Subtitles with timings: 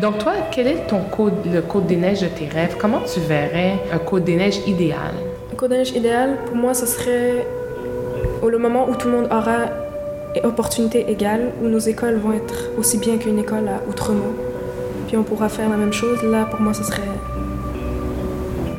[0.00, 2.76] Donc toi, quel est ton code, le code des neiges de tes rêves?
[2.78, 5.14] Comment tu verrais un code des neiges idéal?
[5.52, 7.46] Un code des neiges idéal, pour moi, ce serait
[8.46, 9.66] le moment où tout le monde aura
[10.44, 14.34] opportunités égales, où nos écoles vont être aussi bien qu'une école à Outremont.
[15.08, 16.22] Puis on pourra faire la même chose.
[16.22, 17.02] Là, pour moi, ce serait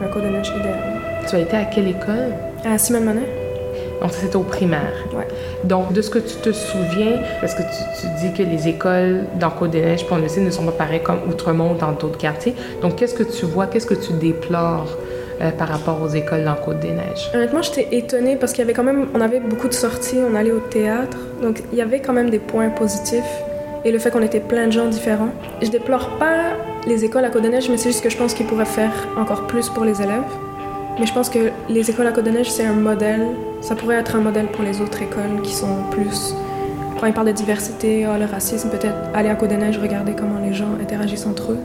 [0.01, 0.79] un code des neiges idéal.
[1.27, 2.33] Tu as été à quelle école?
[2.63, 3.29] À Simone Monet.
[4.01, 4.93] Donc, c'était au primaire.
[5.13, 5.27] Ouais.
[5.63, 9.49] Donc, de ce que tu te souviens, parce que tu, dis que les écoles dans
[9.49, 12.55] Côte-des-Neiges, pour le ne sont pas pareilles comme Outremont ou dans d'autres quartiers?
[12.81, 14.97] Donc, qu'est-ce que tu vois, qu'est-ce que tu déplores
[15.41, 17.31] euh, par rapport aux écoles dans Côte-des-Neiges?
[17.33, 20.35] Honnêtement, j'étais étonnée parce qu'il y avait quand même, on avait beaucoup de sorties, on
[20.35, 23.43] allait au théâtre, donc il y avait quand même des points positifs
[23.85, 25.29] et le fait qu'on était plein de gens différents.
[25.61, 26.53] Je déplore pas
[26.87, 29.69] les écoles à Côte-des-Neiges, mais c'est juste que je pense qu'ils pourraient faire encore plus
[29.69, 30.23] pour les élèves.
[30.99, 33.29] Mais je pense que les écoles à Côte-des-Neiges, c'est un modèle.
[33.61, 36.35] Ça pourrait être un modèle pour les autres écoles qui sont plus.
[36.99, 40.53] Quand ils parlent de diversité, oh, le racisme, peut-être aller à Côte-des-Neiges, regarder comment les
[40.53, 41.59] gens interagissent entre eux.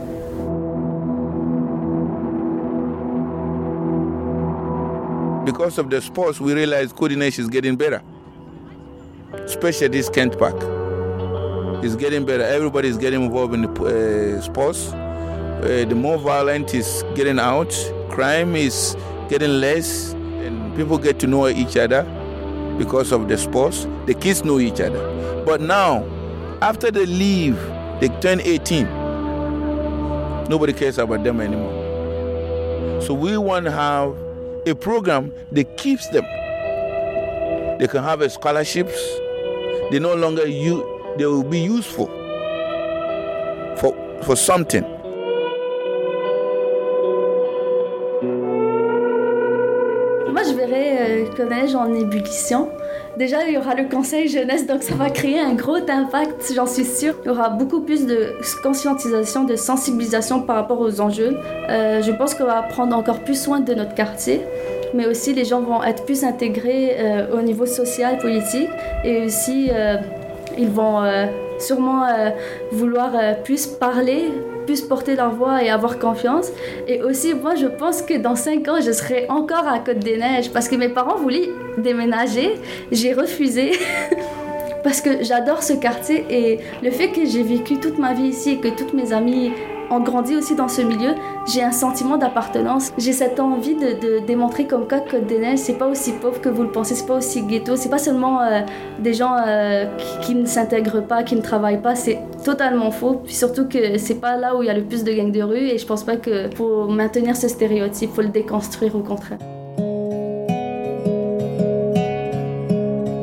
[5.45, 8.01] Because of the sports, we realize coordination is getting better,
[9.45, 10.55] especially this Kent Park.
[11.83, 12.43] It's getting better.
[12.43, 14.93] Everybody is getting involved in the uh, sports.
[14.93, 17.75] Uh, the more violent is getting out,
[18.09, 18.95] crime is
[19.29, 22.03] getting less, and people get to know each other
[22.77, 23.87] because of the sports.
[24.05, 25.43] The kids know each other.
[25.45, 26.05] But now,
[26.61, 27.57] after they leave,
[27.99, 28.85] they turn 18,
[30.49, 33.01] nobody cares about them anymore.
[33.01, 34.15] So we want to have
[34.65, 36.23] a program that keeps them.
[37.79, 38.97] They can have a scholarships.
[39.91, 42.07] They no longer you they will be useful
[43.77, 44.94] for for something.
[51.35, 52.69] Collège en ébullition.
[53.17, 56.65] Déjà, il y aura le conseil jeunesse, donc ça va créer un gros impact, j'en
[56.65, 57.15] suis sûre.
[57.23, 61.37] Il y aura beaucoup plus de conscientisation, de sensibilisation par rapport aux enjeux.
[61.69, 64.41] Euh, je pense qu'on va prendre encore plus soin de notre quartier,
[64.93, 68.69] mais aussi les gens vont être plus intégrés euh, au niveau social, politique,
[69.03, 69.95] et aussi euh,
[70.57, 71.01] ils vont
[71.59, 72.05] sûrement
[72.71, 73.11] vouloir
[73.43, 74.31] plus parler,
[74.65, 76.47] plus porter leur voix et avoir confiance.
[76.87, 80.67] Et aussi, moi, je pense que dans 5 ans, je serai encore à Côte-des-Neiges parce
[80.67, 82.55] que mes parents voulaient déménager.
[82.91, 83.71] J'ai refusé.
[84.83, 88.51] parce que j'adore ce quartier et le fait que j'ai vécu toute ma vie ici
[88.51, 89.51] et que toutes mes amies
[89.89, 91.15] ont grandi aussi dans ce milieu,
[91.47, 92.91] j'ai un sentiment d'appartenance.
[92.97, 96.49] J'ai cette envie de, démontrer comme quoi Côte des Neiges, c'est pas aussi pauvre que
[96.49, 98.61] vous le pensez, c'est pas aussi ghetto, c'est pas seulement euh,
[98.99, 99.85] des gens euh,
[100.21, 103.21] qui, ne s'intègrent pas, qui ne travaillent pas, c'est totalement faux.
[103.23, 105.41] Puis surtout que c'est pas là où il y a le plus de gangs de
[105.41, 109.39] rue et je pense pas que pour maintenir ce stéréotype, faut le déconstruire au contraire.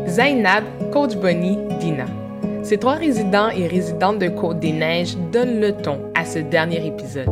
[0.07, 2.05] Zainab, Coach Bonnie, Dina.
[2.63, 7.27] Ces trois résidents et résidentes de Côte-des-Neiges donnent le ton à ce dernier épisode.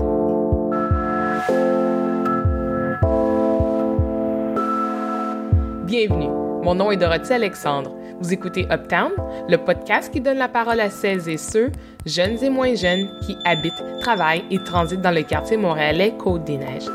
[5.84, 6.28] Bienvenue,
[6.64, 7.94] mon nom est Dorothy Alexandre.
[8.20, 9.12] Vous écoutez Uptown,
[9.48, 11.70] le podcast qui donne la parole à celles et ceux,
[12.04, 16.90] jeunes et moins jeunes, qui habitent, travaillent et transitent dans le quartier montréalais Côte-des-Neiges.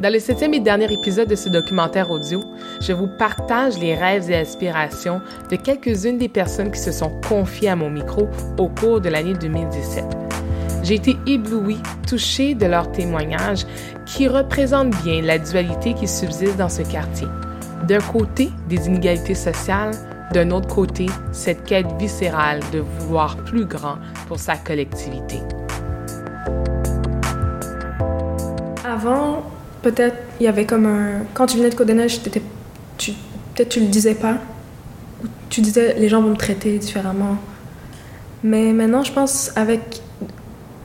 [0.00, 2.40] Dans le septième et dernier épisode de ce documentaire audio,
[2.80, 5.20] je vous partage les rêves et aspirations
[5.50, 9.34] de quelques-unes des personnes qui se sont confiées à mon micro au cours de l'année
[9.34, 10.29] 2017.
[10.82, 13.66] J'ai été éblouie, touchée de leurs témoignages
[14.06, 17.26] qui représentent bien la dualité qui subsiste dans ce quartier.
[17.86, 19.92] D'un côté, des inégalités sociales,
[20.32, 23.96] d'un autre côté, cette quête viscérale de vouloir plus grand
[24.28, 25.40] pour sa collectivité.
[28.84, 29.42] Avant,
[29.82, 31.24] peut-être il y avait comme un.
[31.34, 32.30] Quand tu venais de Côte-des-Neiges, tu...
[32.30, 34.38] peut-être tu le disais pas.
[35.48, 37.36] Tu disais les gens vont me traiter différemment.
[38.42, 40.02] Mais maintenant, je pense avec.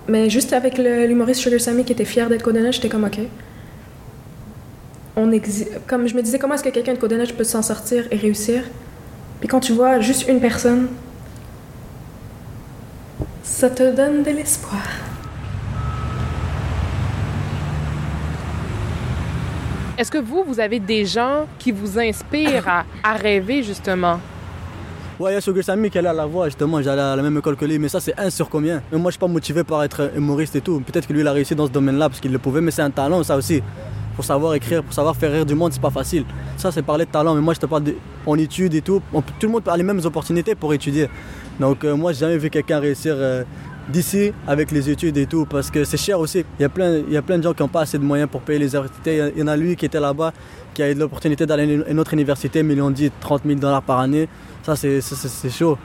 [0.08, 3.20] Mais juste avec l'humoriste Sugar Sammy qui était fier d'être Côte-des-Neiges, j'étais comme ok.
[5.16, 5.32] On.
[5.88, 8.64] Comme je me disais, comment est-ce que quelqu'un de Côte-des-Neiges peut s'en sortir et réussir?
[9.40, 10.88] Puis quand tu vois juste une personne,
[13.44, 14.82] ça te donne de l'espoir.
[19.98, 24.20] Est-ce que vous, vous avez des gens qui vous inspirent à rêver justement?
[25.18, 27.24] Ouais, il y a Sugar Sammy qui là à la voix, justement, j'allais à la
[27.24, 28.82] même école que lui, mais ça c'est un sur combien?
[28.92, 30.82] Mais moi je suis pas motivé par être humoriste et tout.
[30.82, 32.82] Peut-être que lui il a réussi dans ce domaine-là parce qu'il le pouvait, mais c'est
[32.82, 33.64] un talent ça aussi.
[34.18, 36.26] Pour savoir écrire, pour savoir faire rire du monde, c'est pas facile.
[36.58, 37.84] Ça c'est parler de talent, mais moi je te parle
[38.26, 39.02] en études et tout.
[39.40, 41.08] Tout le monde a les mêmes opportunités pour étudier.
[41.62, 43.46] Donc euh, moi j'ai jamais vu quelqu'un réussir euh,
[43.88, 46.44] d'ici avec les études et tout, parce que c'est cher aussi.
[46.60, 48.04] Il y, a plein, il y a plein de gens qui n'ont pas assez de
[48.04, 49.32] moyens pour payer les universités.
[49.34, 50.34] Il y en a lui qui était là-bas,
[50.76, 53.42] qui a eu l'opportunité d'aller à une autre université, mais ils lui ont dit 30
[53.46, 54.28] 000 dollars par année.
[54.62, 55.78] Ça, c'est chaud.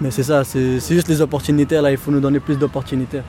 [0.00, 1.80] Mais c'est ça, c'est c'est juste les opportunités.
[1.80, 3.20] Là, il faut nous donner plus d'opportunités.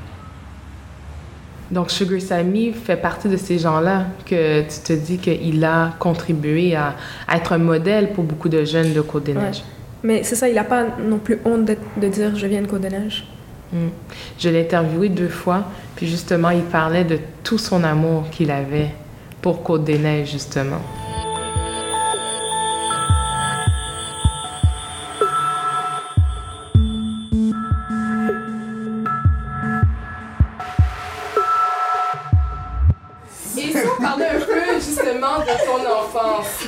[1.71, 6.75] Donc, Sugar Sammy fait partie de ces gens-là que tu te dis qu'il a contribué
[6.75, 6.95] à,
[7.33, 9.63] être un modèle pour beaucoup de jeunes de Côte-des-Neiges.
[10.03, 12.67] Mais c'est ça, il n'a pas non plus honte de, de, dire je viens de
[12.67, 13.25] Côte-des-Neiges.
[13.71, 13.89] Hmm.
[14.37, 15.65] Je l'ai interviewé deux fois,
[15.95, 18.91] puis justement, il parlait de tout son amour qu'il avait
[19.43, 20.81] pour Côte-des-Neiges, justement.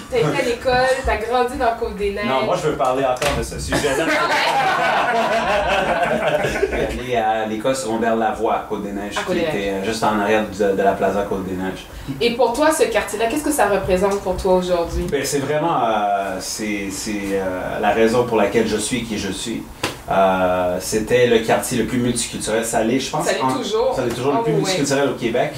[0.09, 0.73] T'as été à l'école,
[1.05, 2.25] t'as grandi dans Côte-des-Neiges.
[2.25, 4.05] Non, moi je veux parler encore de ce sujet-là.
[7.05, 10.93] allé à l'école secondaire Lavoie à Côte-des-Neiges, qui était euh, juste en arrière de, la
[10.93, 11.85] plaza Côte-des-Neiges.
[12.21, 15.05] Et pour toi, ce quartier-là, qu'est-ce que ça représente pour toi aujourd'hui?
[15.11, 19.63] Ben, c'est vraiment euh, c'est, euh, la raison pour laquelle je suis qui je suis.
[20.79, 22.65] c'était le quartier le plus multiculturel.
[22.65, 23.25] Ça l'est, je pense.
[23.25, 23.93] Ça l'est toujours.
[23.95, 25.53] Ça l'est toujours le plus oh, multiculturel au Québec.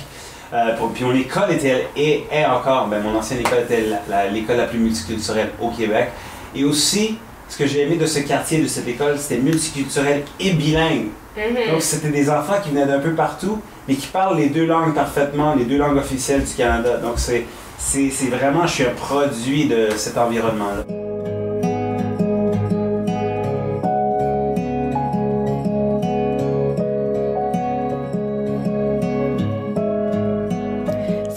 [0.54, 3.84] Euh, puis mon école était, et est encore, ben, mon ancienne école était
[4.32, 6.10] l'école la, plus multiculturelle au Québec.
[6.56, 7.18] Et aussi,
[7.50, 11.08] ce que j'ai aimé de ce quartier, de cette école, c'était multiculturel et bilingue.
[11.38, 11.72] Mm-hmm.
[11.72, 14.94] Donc, c'était des enfants qui venaient d'un peu partout, mais qui parlent les deux langues
[14.94, 16.98] parfaitement, les deux langues officielles du Canada.
[16.98, 21.07] Donc, c'est vraiment, je suis un produit de cet environnement-là.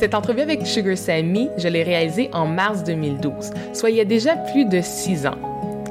[0.01, 4.07] Cette entrevue avec Sugar Sammy, je l'ai réalisée en mars 2012, soit il y a
[4.07, 5.37] déjà plus de six ans.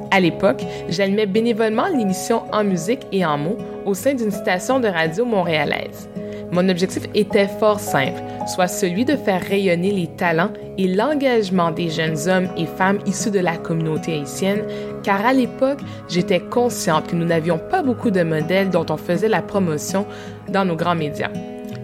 [0.10, 4.88] À l'époque, j'animais bénévolement l'émission En musique et en mots au sein d'une station de
[4.88, 6.10] radio montréalaise.
[6.52, 11.92] Mon objectif était fort simple, soit celui de faire rayonner les talents et l'engagement des
[11.92, 14.64] jeunes hommes et femmes issus de la communauté haïtienne,
[15.04, 19.30] car à l'époque, j'étais consciente que nous n'avions pas beaucoup de modèles dont on faisait
[19.30, 20.08] la promotion
[20.52, 21.30] dans nos grands médias.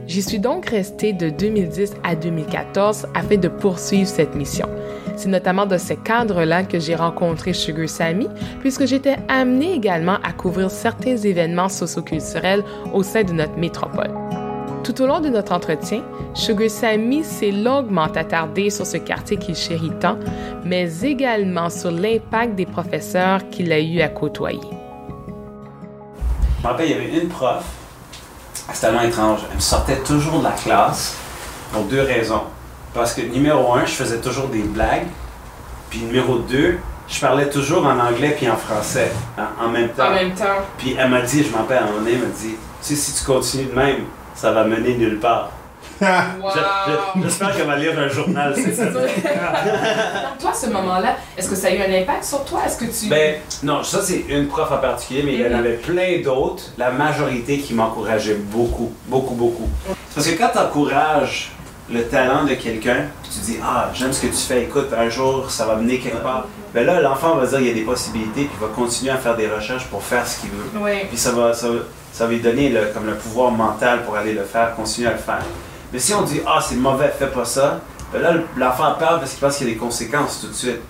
[0.07, 4.69] J'y suis donc restée de 2010 à 2014 afin de poursuivre cette mission.
[5.15, 8.27] C'est notamment dans ce cadre-là que j'ai rencontré Sugar Sammy,
[8.59, 12.63] puisque j'étais amenée également à couvrir certains événements socioculturels
[12.93, 14.11] au sein de notre métropole.
[14.83, 16.03] Tout au long de notre entretien,
[16.35, 20.19] Sugar Sammy s'est longuement attardé sur ce quartier qu'il chérit tant,
[20.63, 24.59] mais également sur l'impact des professeurs qu'il a eu à côtoyer.
[26.59, 27.84] Je me rappelle, il y avait une prof
[28.73, 29.39] c'est tellement étrange.
[29.49, 31.15] Elle me sortait toujours de la classe
[31.71, 32.43] pour deux raisons.
[32.93, 35.07] Parce que numéro un, je faisais toujours des blagues.
[35.89, 40.07] Puis numéro deux, je parlais toujours en anglais puis en français en même temps.
[40.07, 40.63] En même temps.
[40.77, 43.23] Puis elle m'a dit, je à un moment elle m'a dit, tu sais, si tu
[43.25, 44.03] continues de même,
[44.33, 45.49] ça va mener nulle part.
[46.01, 48.85] J'espère qu'elle va lire un journal, c'est ça.
[50.39, 52.61] toi, ce moment-là, est-ce que ça a eu un impact sur toi?
[52.65, 53.09] Est-ce que tu...
[53.09, 55.55] Ben, non, ça c'est une prof en particulier, mais il y en mhm.
[55.55, 59.69] avait plein d'autres, la majorité qui m'encourageait beaucoup, beaucoup, beaucoup.
[60.13, 61.51] Parce que quand tu encourages
[61.91, 65.49] le talent de quelqu'un, tu dis Ah, j'aime ce que tu fais, écoute, un jour
[65.49, 66.47] ça va mener quelque part.
[66.73, 69.17] Ben là, l'enfant va dire il y a des possibilités, puis il va continuer à
[69.17, 70.79] faire des recherches pour faire ce qu'il veut.
[71.09, 71.67] Puis ça va, ça,
[72.19, 75.17] va lui donner le, comme le pouvoir mental pour aller le faire, continuer à le
[75.17, 75.43] faire.
[75.95, 77.79] Mais si on dit Ah, c'est mauvais, fais pas ça,
[78.11, 80.81] ben là, l'enfant parle parce qu'il pense qu'il y a des conséquences tout de suite.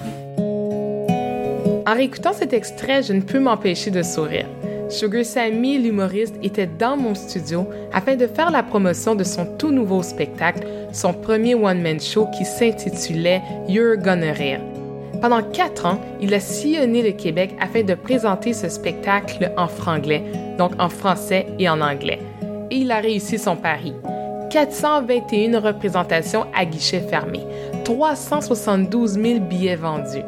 [1.85, 4.47] En réécoutant cet extrait, je ne peux m'empêcher de sourire.
[4.89, 9.69] Sugar Sammy, l'humoriste, était dans mon studio afin de faire la promotion de son tout
[9.69, 14.61] nouveau spectacle, son premier one-man show qui s'intitulait You're Gonna Rire.
[15.21, 20.23] Pendant quatre ans, il a sillonné le Québec afin de présenter ce spectacle en franglais,
[20.57, 22.21] donc en français et en anglais.
[22.71, 23.93] Et il a réussi son pari.
[24.49, 27.41] 421 représentations à guichet fermé,
[27.83, 30.23] 372 000 billets vendus.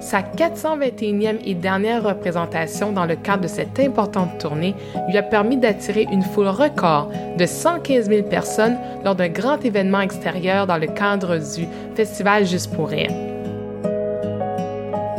[0.00, 4.74] Sa 421e et dernière représentation dans le cadre de cette importante tournée
[5.08, 10.00] lui a permis d'attirer une foule record de 115 000 personnes lors d'un grand événement
[10.00, 13.10] extérieur dans le cadre du Festival Juste pour Rire.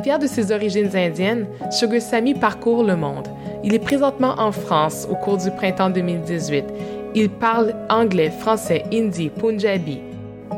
[0.04, 3.28] Fier de ses origines indiennes, Sugar Sammy parcourt le monde.
[3.64, 6.66] Il est présentement en France au cours du printemps 2018
[7.14, 10.00] il parle anglais, français, hindi, punjabi.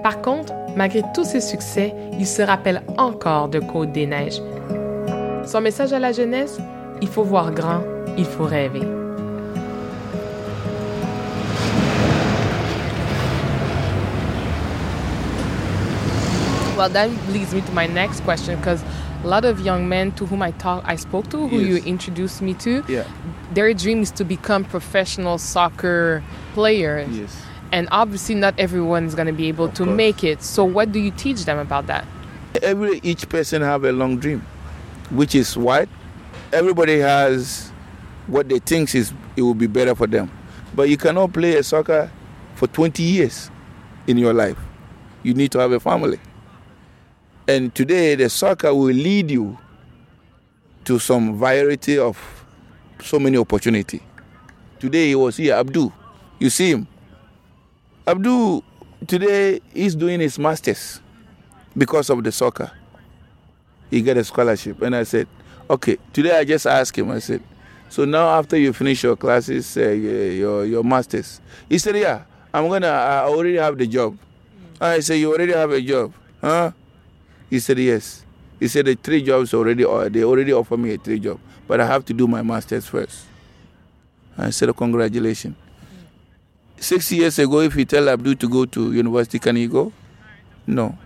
[0.03, 4.41] Par contre, malgré tous ses succès, il se rappelle encore de Côte des Neiges.
[5.45, 6.57] Son message à la jeunesse
[7.01, 7.81] Il faut voir grand,
[8.17, 8.81] il faut rêver.
[16.77, 18.83] Well, that leads me to my next question because
[19.23, 21.67] a lot of young men to whom I talk, I spoke to, who yes.
[21.67, 23.07] you introduced me to, yeah.
[23.53, 27.09] their dream is to become professional soccer players.
[27.17, 27.41] Yes.
[27.71, 29.95] And obviously, not everyone is going to be able of to course.
[29.95, 30.43] make it.
[30.43, 32.05] So, what do you teach them about that?
[32.61, 34.45] Every each person have a long dream,
[35.09, 35.89] which is what
[36.51, 37.71] everybody has
[38.27, 40.31] what they think is it will be better for them.
[40.75, 42.11] But you cannot play a soccer
[42.55, 43.49] for 20 years
[44.07, 44.57] in your life.
[45.23, 46.19] You need to have a family.
[47.47, 49.57] And today, the soccer will lead you
[50.85, 52.17] to some variety of
[53.01, 54.01] so many opportunity.
[54.79, 55.91] Today, he was here, Abdul.
[56.39, 56.87] You see him.
[58.07, 58.63] Abdul,
[59.07, 61.01] today, he's doing his master's
[61.77, 62.71] because of the soccer.
[63.89, 64.81] He got a scholarship.
[64.81, 65.27] And I said,
[65.69, 67.41] okay, today I just asked him, I said,
[67.89, 72.23] so now after you finish your classes, uh, your, your master's, he said, yeah,
[72.53, 74.17] I'm gonna, I already have the job.
[74.81, 76.71] I said, you already have a job, huh?
[77.53, 78.25] He said, yes.
[78.59, 81.79] He said, the three jobs already, uh, they already offer me a three job, but
[81.79, 83.25] I have to do my master's first.
[84.35, 85.55] I said, congratulations.
[86.77, 89.93] Six years ago, if you tell Abdul to go to university, can he go?
[90.65, 90.97] No.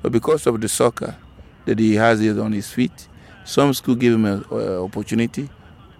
[0.00, 1.16] But because of the soccer
[1.64, 3.08] that he has it on his feet,
[3.44, 5.50] some school give him an uh, opportunity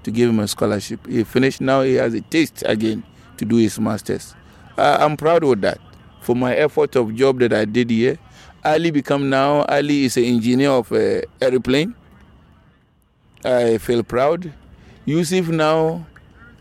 [0.05, 1.05] to give him a scholarship.
[1.05, 3.03] He finished, now he has a taste again
[3.39, 4.37] to do his master's.
[4.79, 5.81] Uh, I'm proud of that.
[6.21, 8.21] For my effort of job that I did here,
[8.67, 11.95] Ali become now, Ali is an engineer of uh, airplane.
[13.45, 14.53] I feel proud.
[15.05, 16.05] Yusuf now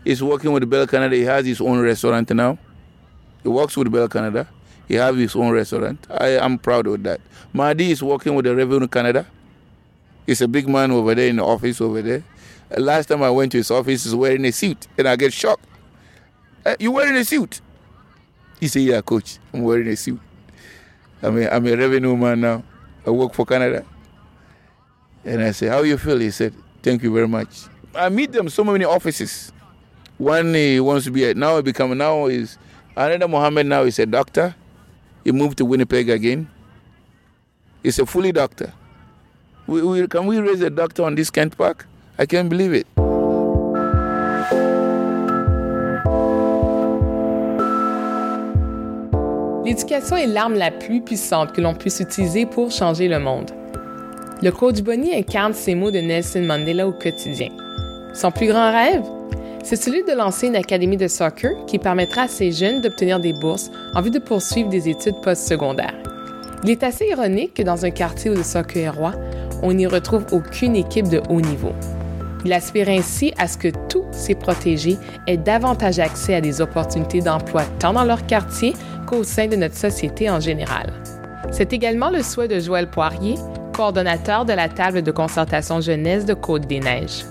[0.04, 1.16] is working with Bell Canada.
[1.16, 2.58] He has his own restaurant now.
[3.42, 4.46] He works with Bell Canada.
[4.86, 6.06] He has his own restaurant.
[6.08, 7.20] I am proud of that.
[7.52, 9.26] Mahdi is working with the Revenue Canada.
[10.26, 12.22] He's a big man over there in the office over there.
[12.78, 15.66] Last time I went to his office, he's wearing a suit, and I get shocked.
[16.64, 17.60] Uh, you wearing a suit?
[18.60, 20.20] He said, Yeah, coach, I'm wearing a suit.
[21.22, 22.62] I'm a, I'm a revenue man now.
[23.06, 23.84] I work for Canada.
[25.24, 26.18] And I said, How you feel?
[26.18, 27.64] He said, Thank you very much.
[27.94, 29.52] I meet them so many offices.
[30.18, 32.58] One he wants to be a, now he become now is
[32.96, 34.54] another Mohammed now is a doctor.
[35.24, 36.48] He moved to Winnipeg again.
[37.82, 38.72] He's a fully doctor.
[39.66, 41.86] We, we, can we raise a doctor on this Kent Park?
[42.18, 42.86] I can't believe it.
[49.66, 53.50] L'éducation est l'arme la plus puissante que l'on puisse utiliser pour changer le monde.
[54.40, 57.48] Le coach Bonnie incarne ces mots de Nelson Mandela au quotidien.
[58.14, 59.02] Son plus grand rêve?
[59.64, 63.32] C'est celui de lancer une académie de soccer qui permettra à ces jeunes d'obtenir des
[63.32, 65.96] bourses en vue de poursuivre des études postsecondaires.
[66.62, 69.14] Il est assez ironique que dans un quartier où le soccer est roi,
[69.64, 71.72] on n'y retrouve aucune équipe de haut niveau.
[72.44, 74.96] Il aspire ainsi à ce que tous ses protégés
[75.26, 78.72] aient davantage accès à des opportunités d'emploi tant dans leur quartier
[79.06, 80.92] qu'au sein de notre société en général.
[81.52, 83.36] C'est également le souhait de Joël Poirier,
[83.74, 87.24] coordonnateur de la table de concertation jeunesse de Côte-des-Neiges.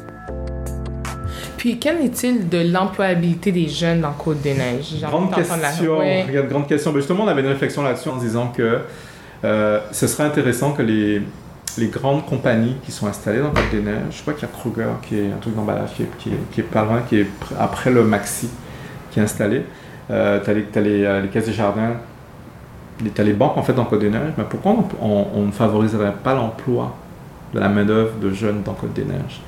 [1.58, 5.02] Puis, qu'en est-il de l'employabilité des jeunes dans Côte-des-Neiges?
[5.02, 5.98] Grande question.
[5.98, 6.92] Regarde, grande question.
[6.92, 8.82] Ben, justement, on avait une réflexion là-dessus en disant que
[9.44, 11.22] euh, ce serait intéressant que les,
[11.78, 15.18] les grandes compagnies qui sont installées dans Côte-des-Neiges, je crois qu'il y a Kruger, qui
[15.18, 17.28] est un truc d'emballage, qui, qui, qui, est pas loin, qui est
[17.60, 18.50] après le Maxi,
[19.12, 19.64] qui est installé.
[20.12, 21.94] Euh, tu as, euh, les, caisses des jardins,
[23.00, 26.96] tu as les banques en fait dans Côte-des-Neiges, mais pourquoi on, ne favoriserait pas l'emploi
[27.54, 29.42] de la main-d'œuvre de jeunes dans Côte-des-Neiges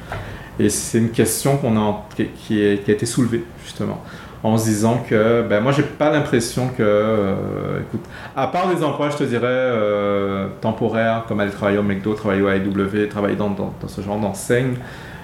[0.59, 4.01] Et c'est une question qu'on a, qui, a été soulevée justement
[4.43, 8.83] en se disant que ben moi j'ai pas l'impression que euh, écoute à part des
[8.83, 13.35] emplois je te dirais euh, temporaires comme aller travailler au McDo travailler au AEW travailler
[13.35, 13.55] dans,
[13.87, 14.75] ce genre d'enseigne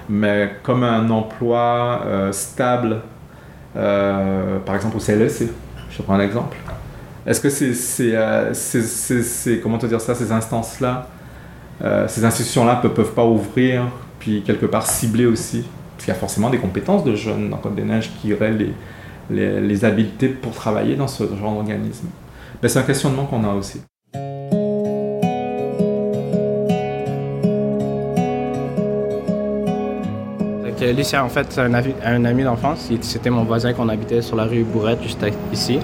[0.10, 3.02] mais comme un emploi stable
[3.76, 5.50] euh, par exemple au CLSC
[5.90, 6.58] je prends un exemple
[7.26, 7.74] est-ce que c'est
[8.54, 11.08] c'est comment te dire ça ces instances là
[12.08, 13.88] ces institutions là ne peuvent pas ouvrir
[14.24, 15.66] puis quelque part cibler aussi?
[15.96, 18.54] Parce qu'il y a forcément des compétences de jeunes dans Côte des Neiges qui auraient
[18.54, 18.74] les
[19.30, 22.08] les, les, habiletés pour travailler dans ce genre d'organisme.
[22.62, 23.82] Ben, c'est un questionnement qu'on a aussi.
[30.92, 32.90] Lucien, en fait, c'est un, un, ami d'enfance.
[33.02, 35.24] C'était mon voisin qu'on habitait sur la rue Bourrette, juste
[35.54, 35.80] ici.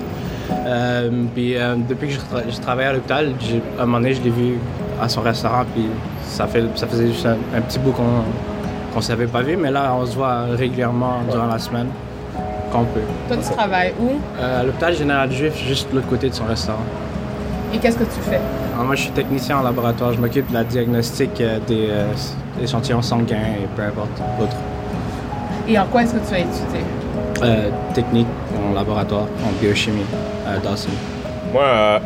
[0.66, 3.34] Euh, puis euh, depuis que je, tra je travaillais à l'hôpital,
[3.78, 4.58] à un moment donné, je l'ai vu
[5.02, 5.64] à son restaurant.
[5.74, 5.86] Puis
[6.24, 8.24] ça, fait, ça faisait juste un, un petit bout qu'on
[8.96, 11.88] qu s'avait pas vu, mais là, on se voit régulièrement durant la semaine
[12.72, 13.02] quand on peut.
[13.28, 14.10] Toi, tu travailles où?
[14.40, 16.80] Euh, À l'hôpital général juif, juste de l'autre côté de son restaurant.
[17.74, 18.40] Et qu'est-ce que tu fais?
[18.74, 20.14] Alors, Moi, je suis technicien en laboratoire.
[20.14, 21.32] Je m'occupe de la diagnostic
[21.68, 21.90] des
[22.62, 24.56] échantillons sanguins et peu importe autre.
[25.70, 26.82] Et en quoi est-ce que tu as étudié?
[27.44, 30.06] Euh, Technique en laboratoire, en biochimie
[30.48, 30.90] à Dawson.
[31.54, 32.02] Moi,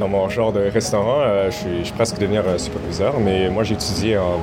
[0.00, 3.74] dans mon genre de restaurant, je suis, je, suis, presque devenir superviseur, mais moi, j'ai
[3.74, 4.40] étudié en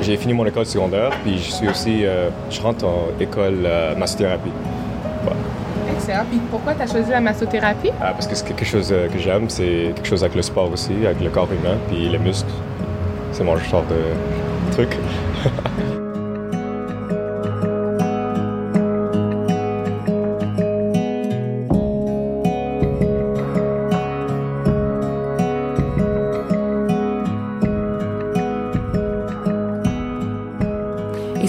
[0.00, 3.96] j'ai fini mon école secondaire, puis je suis aussi, euh, je rentre en école euh,
[3.96, 4.50] massothérapie.
[5.24, 5.32] Ouais.
[5.94, 6.24] Excellent.
[6.30, 7.90] Puis pourquoi tu as choisi la massothérapie?
[8.00, 10.70] Ah, parce que c'est quelque chose euh, que j'aime, c'est quelque chose avec le sport
[10.70, 12.50] aussi, avec le corps humain, puis les muscles.
[13.32, 14.96] C'est mon genre de truc.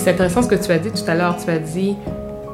[0.06, 1.36] c'est intéressant ce que tu as dit tout à l'heure.
[1.36, 1.96] Tu as dit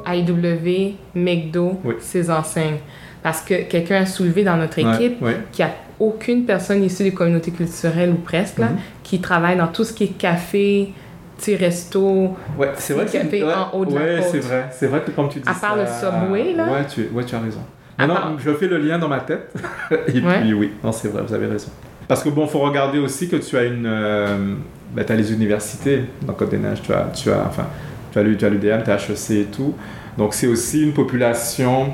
[0.09, 2.77] AIW, McDo, ses enseignes.
[3.21, 5.19] Parce que quelqu'un a soulevé dans notre équipe
[5.51, 8.77] qu'il n'y a aucune personne issue des communautés culturelles ou presque là, mhm.
[9.03, 10.93] qui travaille dans tout ce qui est café,
[11.37, 14.69] petit resto, ouais, c'est vrai café en haut de ouais, la c'est vrai.
[14.71, 16.71] C'est vrai que comme tu dis À part le Subway, là.
[16.71, 17.61] Ouais, tu, ouais, tu as raison.
[17.99, 19.53] Non, je fais le lien dans ma tête.
[20.07, 21.69] Et puis oui, non, c'est vrai, vous avez raison.
[22.11, 23.85] Parce que bon, faut regarder aussi que tu as une...
[23.85, 24.55] Euh,
[24.93, 27.67] ben, as les universités dans Côte-des-Neiges, tu as, tu as, enfin,
[28.11, 29.73] tu as l'UDM, tu as HEC et tout.
[30.17, 31.93] Donc c'est aussi une population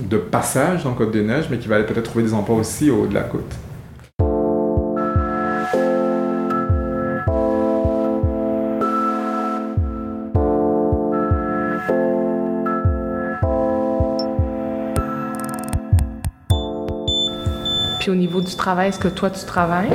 [0.00, 3.14] de passage dans Côte-des-Neiges, mais qui va peut-être trouver des emplois aussi au haut de
[3.14, 3.54] la côte.
[18.40, 19.92] Du travail, est-ce que toi tu travailles?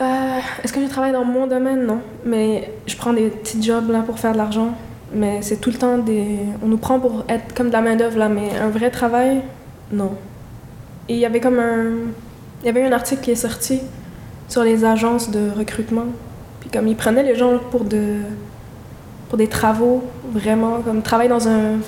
[0.00, 1.86] Euh, est-ce que je travaille dans mon domaine?
[1.86, 2.00] Non.
[2.24, 4.74] Mais je prends des petits jobs là pour faire de l'argent
[5.14, 6.38] mais c'est tout le temps des.
[6.62, 9.42] On nous prend pour être comme de la main-d'œuvre, là, mais un vrai travail,
[9.92, 10.12] non.
[11.08, 12.10] Et il y avait comme un.
[12.62, 13.80] Il y avait un article qui est sorti
[14.48, 16.06] sur les agences de recrutement.
[16.60, 18.16] Puis comme ils prenaient les gens pour de.
[19.28, 20.02] pour des travaux,
[20.32, 21.78] vraiment, comme travailler dans un.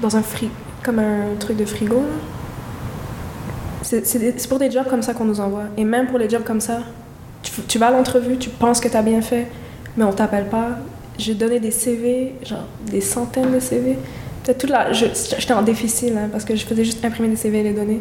[0.00, 0.52] dans un frigo.
[0.84, 2.39] comme un truc de frigo, là.
[3.82, 5.64] C'est pour des jobs comme ça qu'on nous envoie.
[5.76, 6.80] Et même pour les jobs comme ça,
[7.68, 9.46] tu, vas à l'entrevue, tu penses que tu as bien fait,
[9.96, 10.78] mais on t'appelle pas
[11.20, 13.96] j'ai donné des CV, genre des centaines de CV.
[14.42, 14.92] Peut-être toute la.
[14.92, 18.00] J'étais en déficit, parce que je faisais juste imprimer des CV et les donner.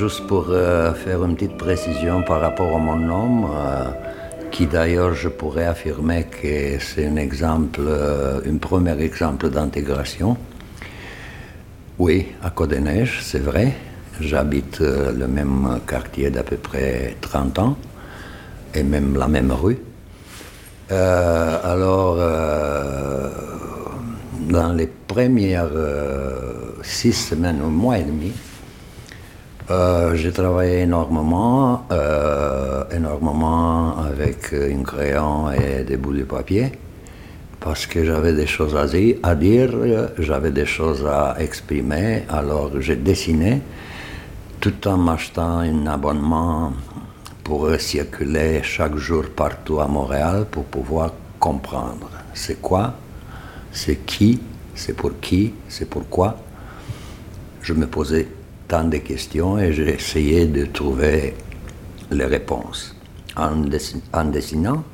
[0.00, 3.90] Juste pour euh, faire une petite précision par rapport à mon nom, euh,
[4.50, 10.38] qui d'ailleurs je pourrais affirmer que c'est un exemple, euh, un premier exemple d'intégration.
[11.98, 13.74] Oui, à Côte-des-Neiges, c'est vrai.
[14.22, 17.76] J'habite le même quartier d'à peu près 30 ans
[18.74, 19.80] et même la même rue.
[20.90, 22.16] alors,
[24.48, 25.76] dans les premières
[26.82, 28.32] six semaines, un mois et demi,
[29.70, 36.72] euh, j'ai travaillé énormément, euh, énormément avec un crayon et des bouts de papier,
[37.60, 39.70] parce que j'avais des choses à dire, à dire
[40.18, 43.62] j'avais des choses à exprimer, alors j'ai dessiné
[44.60, 46.72] tout en m'achetant un abonnement
[47.44, 52.10] pour circuler chaque jour partout à Montréal pour pouvoir comprendre.
[52.34, 52.94] C'est quoi,
[53.72, 54.40] c'est qui,
[54.74, 56.36] c'est pour qui, c'est pourquoi?
[57.62, 58.28] Je me posais
[58.70, 61.34] tant de questions et j'ai essayé de trouver
[62.12, 62.94] les réponses.
[63.36, 64.84] En, dessinant,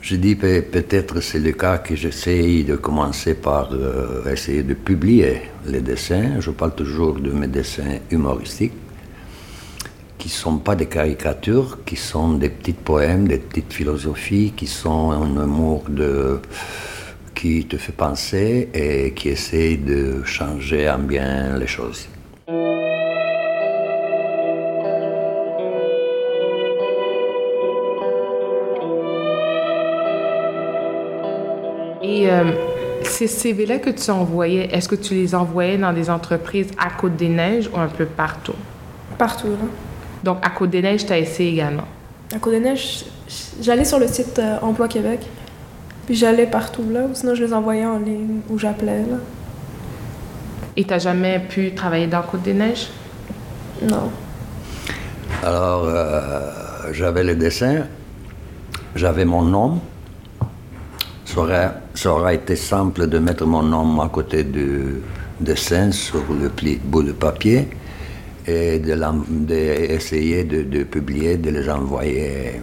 [0.00, 5.50] je dis peut-être c'est le cas que j'essaye de commencer par euh, essayer de publier
[5.66, 6.38] les dessins.
[6.38, 8.78] Je parle toujours de mes dessins humoristiques,
[10.16, 14.68] qui ne sont pas des caricatures, qui sont des petits poèmes, des petites philosophies, qui
[14.68, 16.40] sont un humour de
[17.36, 22.08] qui te fait penser et qui essaie de changer en bien les choses.
[32.02, 32.52] Et euh,
[33.02, 37.68] ces CV-là que tu envoyais, est-ce que tu les envoyais dans des entreprises à Côte-des-Neiges
[37.72, 38.54] ou un peu partout?
[39.18, 39.68] Partout, là.
[40.24, 41.86] Donc, à Côte-des-Neiges, tu as essayé également?
[42.34, 43.04] À Côte-des-Neiges,
[43.60, 45.20] j'allais sur le site euh, Emploi Québec.
[46.06, 49.18] Puis j'allais partout là, ou sinon je les envoyais en ligne ou j'appelais là.
[50.76, 52.88] Et t'as jamais pu travailler dans Côte-des-Neiges?
[53.82, 54.10] Non.
[55.42, 57.84] Alors, euh, j'avais le dessin,
[58.94, 59.80] j'avais mon nom.
[61.24, 65.02] Ça aurait, ça aurait, été simple de mettre mon nom à côté du
[65.40, 67.68] dessin sur le pli, bout de papier
[68.46, 72.60] et d'essayer de, de, de, publier, de les envoyer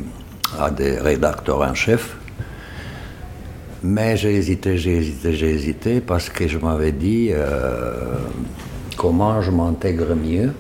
[0.60, 2.16] à des rédacteurs en chef.
[3.84, 8.16] Mais j'ai hésité, j'ai hésité, j'ai hésité parce que je m'avais dit euh,
[8.96, 10.54] comment je m'intègre mieux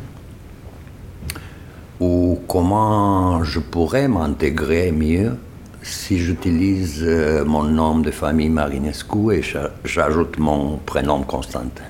[2.01, 5.38] ou comment je pourrais m'intégrer mieux
[5.81, 9.41] si j'utilise euh, mon nom de famille Marinescu et
[9.86, 11.83] j'ajoute mon prénom Constantin.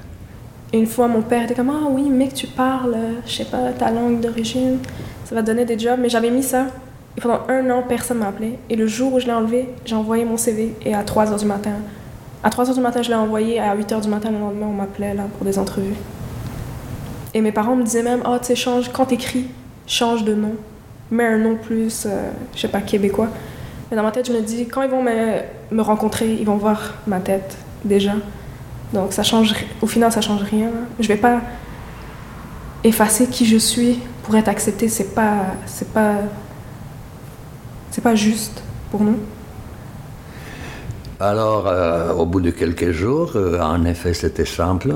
[0.72, 3.90] Une fois, mon père était comme Ah oui, mec, tu parles, je sais pas, ta
[3.90, 4.78] langue d'origine,
[5.26, 6.00] ça va donner des jobs.
[6.00, 6.68] Mais j'avais mis ça
[7.18, 8.58] et pendant un an, personne m'a appelé.
[8.70, 10.76] Et le jour où je l'ai enlevé, j'ai envoyé mon CV.
[10.84, 11.74] Et à 3 h du matin,
[12.44, 13.60] à 3 h du matin, je l'ai envoyé.
[13.60, 15.96] À 8 h du matin, le lendemain, on m'appelait là pour des entrevues.
[17.34, 19.48] Et mes parents me disaient même, ah, tu sais, change, quand t'écris,
[19.86, 20.56] change de nom.
[21.12, 23.30] Mets un nom plus, euh, je sais pas, québécois.
[23.90, 26.58] Mais dans ma tête, je me dis, quand ils vont me, me rencontrer, ils vont
[26.58, 28.14] voir ma tête déjà.
[28.94, 30.70] Donc ça change, au final, ça change rien.
[31.00, 31.42] Je vais pas
[32.84, 34.88] effacer qui je suis pour être acceptée.
[34.88, 36.16] C'est pas, c'est pas,
[37.94, 39.20] c'est pas juste pour nous?
[41.20, 44.92] Alors, euh, au bout de quelques jours, euh, en effet, c'était simple.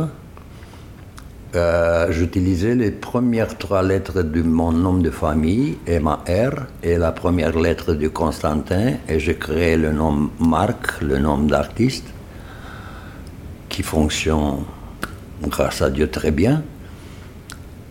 [1.56, 7.58] Euh, j'utilisais les premières trois lettres de mon nom de famille, M-A-R, et la première
[7.58, 12.08] lettre de Constantin, et j'ai créé le nom Marc, le nom d'artiste,
[13.70, 14.64] qui fonctionne,
[15.44, 16.64] grâce à Dieu, très bien.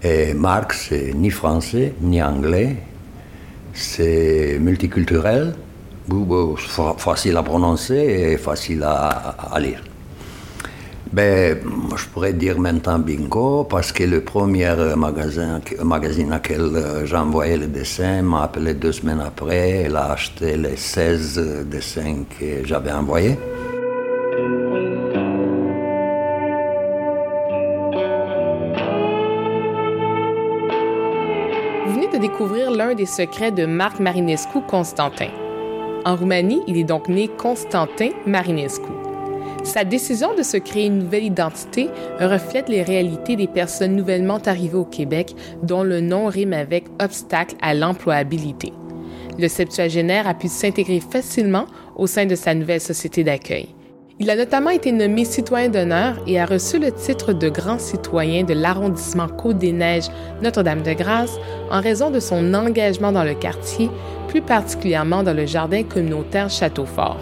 [0.02, 2.76] Et Marc, c'est ni français, ni anglais,
[3.76, 5.54] c'est multiculturel,
[6.98, 9.82] facile à prononcer et facile à lire.
[11.12, 11.56] Ben,
[11.96, 17.56] je pourrais dire maintenant bingo, parce que le premier magasin, magazine à quel euh, envoyé
[17.56, 19.84] le dessin m'a appelé deux semaines après.
[19.84, 23.38] Elle a acheté les 16 dessins que j'avais envoyés.
[32.44, 35.28] L'un des secrets de Marc Marinescu Constantin.
[36.04, 38.90] En Roumanie, il est donc né Constantin Marinescu.
[39.64, 41.88] Sa décision de se créer une nouvelle identité
[42.20, 47.56] reflète les réalités des personnes nouvellement arrivées au Québec dont le nom rime avec obstacle
[47.62, 48.72] à l'employabilité.
[49.38, 53.75] Le septuagénaire a pu s'intégrer facilement au sein de sa nouvelle société d'accueil.
[54.18, 58.44] Il a notamment été nommé citoyen d'honneur et a reçu le titre de grand citoyen
[58.44, 60.08] de l'arrondissement Côte-des-Neiges
[60.42, 61.38] Notre-Dame-de-Grâce
[61.70, 63.90] en raison de son engagement dans le quartier,
[64.28, 67.18] plus particulièrement dans le jardin communautaire Châteaufort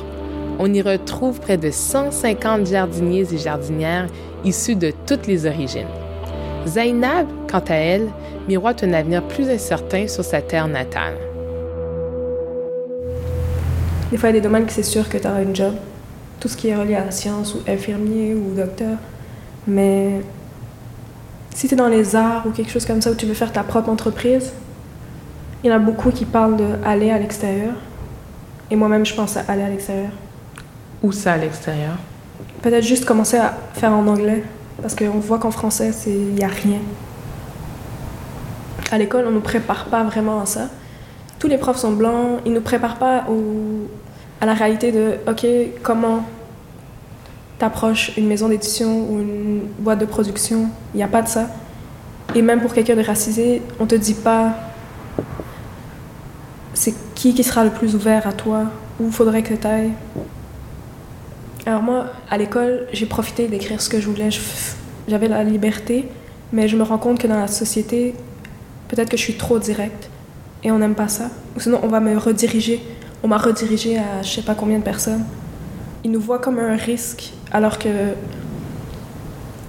[0.58, 4.06] on y retrouve près de 150 jardiniers et jardinières
[4.44, 5.88] issus de toutes les origines.
[6.66, 8.08] Zainab, quant à elle,
[8.48, 11.14] miroite un avenir plus incertain sur sa terre natale.
[14.10, 15.74] Des fois, il y a des domaines que c'est sûr que tu auras une job.
[16.44, 18.98] Tout ce qui est relié à la science, ou infirmier, ou docteur.
[19.66, 20.20] Mais
[21.54, 23.50] si tu es dans les arts ou quelque chose comme ça, où tu veux faire
[23.50, 24.52] ta propre entreprise,
[25.62, 27.72] il y en a beaucoup qui parlent d'aller à l'extérieur.
[28.70, 30.10] Et moi-même, je pense à aller à l'extérieur.
[31.02, 31.94] Où ça à l'extérieur?
[32.60, 34.44] Peut-être juste commencer à faire en anglais,
[34.82, 36.80] parce qu'on voit qu'en français, il n'y a rien.
[38.92, 40.68] À l'école, on ne nous prépare pas vraiment à ça.
[41.38, 43.88] Tous les profs sont blancs, ils ne nous préparent pas au,
[44.44, 45.46] à la réalité de, OK,
[45.82, 46.22] comment
[47.58, 50.68] t'approches une maison d'édition ou une boîte de production.
[50.92, 51.48] Il n'y a pas de ça.
[52.34, 54.54] Et même pour quelqu'un de racisé, on te dit pas
[56.74, 58.64] c'est qui qui sera le plus ouvert à toi,
[59.00, 59.92] où faudrait que tu ailles.
[61.64, 64.28] Alors moi, à l'école, j'ai profité d'écrire ce que je voulais.
[65.08, 66.06] J'avais la liberté,
[66.52, 68.14] mais je me rends compte que dans la société,
[68.88, 70.10] peut-être que je suis trop directe
[70.62, 71.30] et on n'aime pas ça.
[71.56, 72.82] Ou sinon, on va me rediriger.
[73.24, 75.24] On m'a redirigé à je sais pas combien de personnes.
[76.04, 77.88] Ils nous voient comme un risque, alors que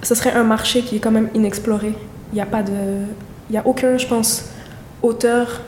[0.02, 1.94] ce serait un marché qui est quand même inexploré.
[2.32, 2.72] Il n'y a pas de...
[3.48, 4.50] Il a aucun, je pense,
[5.02, 5.62] auteur...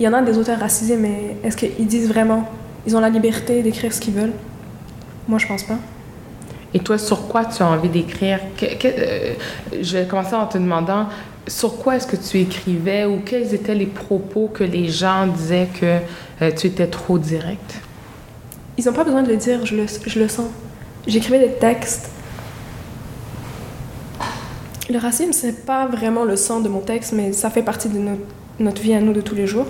[0.00, 2.48] Il y en a des auteurs racisés, mais est-ce qu'ils disent vraiment...
[2.84, 4.32] Ils ont la liberté d'écrire ce qu'ils veulent?
[5.28, 5.78] Moi, je pense pas.
[6.74, 8.40] Et toi, sur quoi tu as envie d'écrire?
[8.60, 9.34] Euh,
[9.80, 11.06] je vais commencer en te demandant
[11.46, 15.68] sur quoi est-ce que tu écrivais ou quels étaient les propos que les gens disaient
[15.80, 15.98] que
[16.42, 17.74] euh, tu étais trop direct?
[18.78, 20.48] Ils n'ont pas besoin de le dire, je le, je le sens.
[21.06, 22.10] J'écrivais des textes.
[24.88, 28.00] Le racisme, c'est pas vraiment le sang de mon texte, mais ça fait partie de
[28.58, 29.66] notre vie à nous de tous les jours.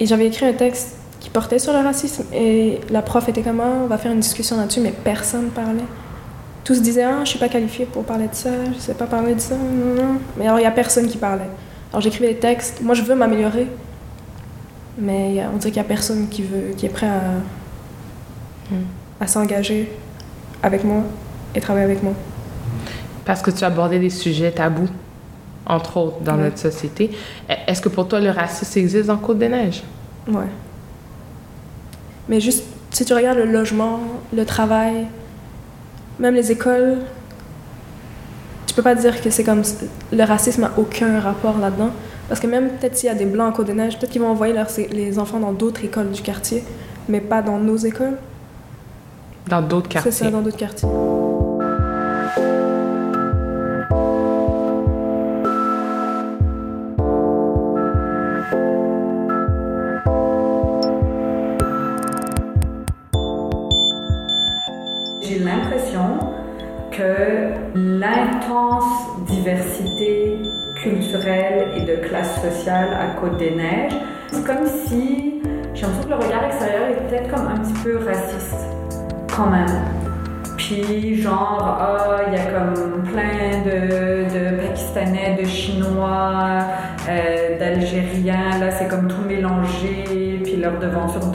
[0.00, 2.24] Et j'avais écrit un texte qui portait sur le racisme.
[2.32, 5.84] Et la prof était comme, ah, on va faire une discussion là-dessus, mais personne parlait.
[6.64, 9.34] Tous disaient, ah, je suis pas qualifiée pour parler de ça, je sais pas parler
[9.34, 9.54] de ça.
[10.36, 11.48] Mais alors, il y a personne qui parlait.
[11.90, 12.80] Alors, j'écrivais des textes.
[12.80, 13.68] Moi, je veux m'améliorer.
[14.96, 18.84] Mais on dirait qu'il y a personne qui, veut, qui est prêt à, hmm.
[19.20, 19.92] à s'engager
[20.62, 21.02] avec moi
[21.54, 22.14] et travailler avec moi.
[23.24, 24.88] Parce que tu abordais des sujets tabous,
[25.66, 27.10] entre autres, dans notre société.
[27.66, 29.82] Est-ce que pour toi, le racisme existe dans Côte-des-Neiges?
[30.28, 30.44] Ouais.
[32.28, 34.00] Mais juste, si tu regardes le logement,
[34.34, 35.06] le travail,
[36.18, 36.98] même les écoles,
[38.66, 39.62] tu peux pas dire que c'est comme
[40.12, 41.90] le racisme n'a aucun rapport là-dedans.
[42.28, 44.54] Parce que même peut-être s'il y a des blancs en Côte-des-Neiges, peut-être qu'ils vont envoyer
[44.54, 46.64] leurs, les enfants dans d'autres écoles du quartier,
[47.08, 48.16] mais pas dans nos écoles.
[49.48, 50.10] Dans d'autres quartiers.
[50.10, 50.88] C'est ça, dans d'autres quartiers.
[71.16, 73.92] Et de classe sociale à Côte-des-Neiges,
[74.32, 75.40] c'est comme si
[75.72, 78.66] j'ai l'impression que le regard extérieur est peut-être comme un petit peu raciste,
[79.34, 79.66] quand même.
[80.56, 86.64] Puis genre, ah, il y a comme plein de, Pakistanais, de Chinois,
[87.08, 90.33] euh, d'Algériens, là c'est comme tout mélangé,
[90.64, 91.26] leur devanture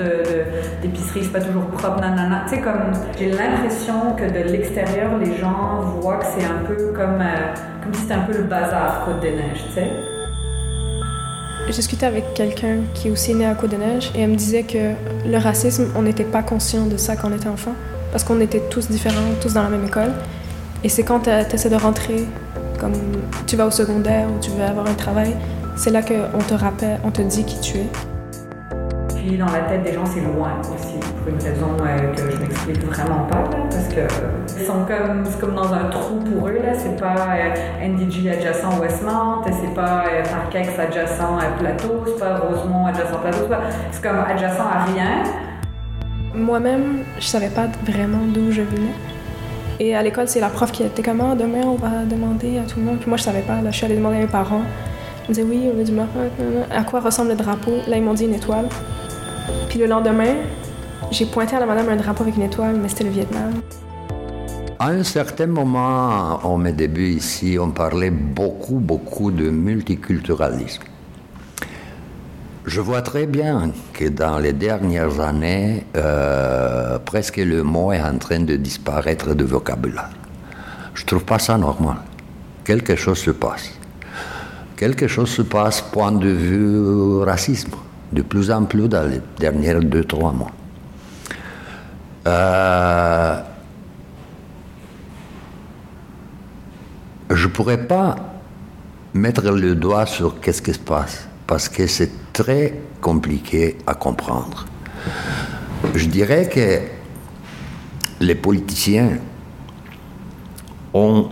[0.82, 2.44] d'épicerie, de, c'est pas toujours propre, nanana.
[2.48, 6.92] Tu sais, comme, j'ai l'impression que de l'extérieur, les gens voient que c'est un peu
[6.94, 9.88] comme, euh, comme si c'était un peu le bazar Côte-des-Neiges, tu sais.
[11.68, 14.94] J'ai discuté avec quelqu'un qui est aussi né à Côte-des-Neiges et elle me disait que
[15.26, 17.76] le racisme, on n'était pas conscient de ça quand on était enfant
[18.12, 20.12] parce qu'on était tous différents, tous dans la même école.
[20.84, 22.26] Et c'est quand tu essaies de rentrer,
[22.80, 22.94] comme
[23.46, 25.36] tu vas au secondaire ou tu veux avoir un travail,
[25.76, 28.18] c'est là qu'on te rappelle, on te dit qui tu es.
[29.19, 31.75] Puis dans la tête des gens, c'est loin aussi, pour une raison
[32.15, 34.01] que je m'explique vraiment pas, parce que
[34.47, 34.65] c'est
[35.39, 36.73] comme dans un trou pour eux, là.
[36.73, 42.86] C'est pas euh, NDG adjacent Westmount, c'est pas euh, adjacent à Plateau, c'est pas Rosemont
[42.86, 43.53] adjacent Plateau,
[43.91, 45.23] c'est comme adjacent à rien.
[46.34, 48.93] Moi-même, je savais pas vraiment d'où je venais.
[49.82, 52.63] Et à l'école, c'est la prof qui était comme, ah, demain, on va demander à
[52.63, 52.97] tout le monde.
[52.99, 53.62] Puis moi, je savais pas.
[53.62, 54.62] Là, je suis allée demander à mes parents.
[55.23, 56.32] Ils me disaient, oui, on veut du Maroc.
[56.69, 57.71] À quoi ressemble le drapeau?
[57.88, 58.67] Là, ils m'ont dit une étoile.
[59.69, 60.36] Puis le lendemain,
[61.12, 63.53] j'ai pointé à la madame un drapeau avec une étoile, mais c'était le Vietnam.
[64.79, 70.84] À un certain moment, au mes débuts ici, on parlait beaucoup, beaucoup de multiculturalisme.
[72.65, 78.17] Je vois très bien que dans les dernières années, euh, presque le mot est en
[78.17, 80.10] train de disparaître du vocabulaire.
[80.93, 81.97] Je trouve pas ça normal.
[82.63, 83.71] Quelque chose se passe.
[84.75, 87.71] Quelque chose se passe point de vue racisme,
[88.12, 90.52] de plus en plus dans les derniers deux, trois mois.
[92.28, 93.41] Euh,
[97.30, 98.15] je ne pourrais pas
[99.13, 104.65] mettre le doigt sur qu'est-ce qui se passe, parce que c'est très compliqué à comprendre.
[105.95, 106.82] Je dirais que
[108.24, 109.17] les politiciens
[110.93, 111.30] ont,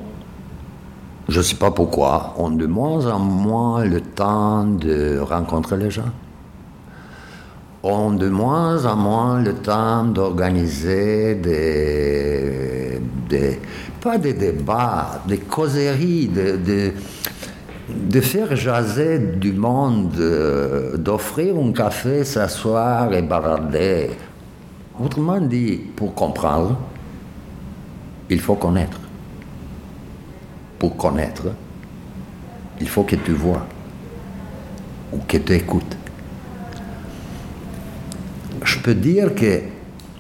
[1.28, 5.92] je ne sais pas pourquoi, ont de moins en moins le temps de rencontrer les
[5.92, 6.12] gens
[7.88, 13.60] ont de moins en moins le temps d'organiser des, des,
[14.02, 16.92] pas des débats, des causeries, de,
[17.90, 24.10] de faire jaser du monde, euh, d'offrir un café, s'asseoir et bavarder.
[25.00, 26.78] Autrement dit, pour comprendre,
[28.30, 29.00] il faut connaître.
[30.80, 31.44] Pour connaître,
[32.80, 33.66] il faut que tu vois
[35.14, 35.98] ou que tu écoutes.
[38.68, 39.62] Je peux dire que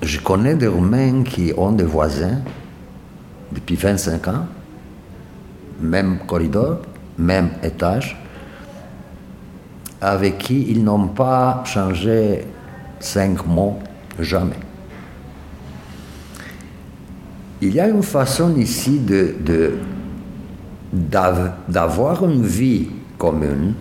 [0.01, 2.39] je connais des Roumains qui ont des voisins
[3.51, 4.45] depuis 25 ans,
[5.81, 6.79] même corridor,
[7.17, 8.17] même étage,
[9.99, 12.45] avec qui ils n'ont pas changé
[13.01, 13.79] cinq mots,
[14.17, 14.61] jamais.
[17.61, 19.73] Il y a une façon ici de,
[21.67, 23.73] d'avoir une vie commune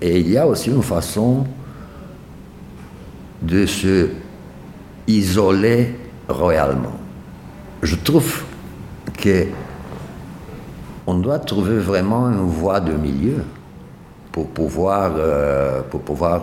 [0.00, 1.44] et il y a aussi une façon
[3.42, 4.08] de se
[5.06, 5.94] isoler
[6.28, 6.98] royalement.
[7.82, 8.44] Je trouve
[9.18, 9.46] que
[11.06, 13.44] on doit trouver vraiment une voie de milieu
[14.30, 16.42] pour pouvoir, euh, pour pouvoir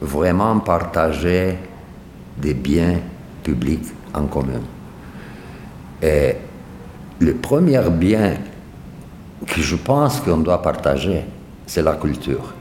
[0.00, 1.56] vraiment partager
[2.36, 2.98] des biens
[3.42, 4.60] publics en commun.
[6.02, 6.36] Et
[7.18, 8.34] le premier bien
[9.46, 11.24] que je pense qu'on doit partager,
[11.66, 12.52] c'est la culture.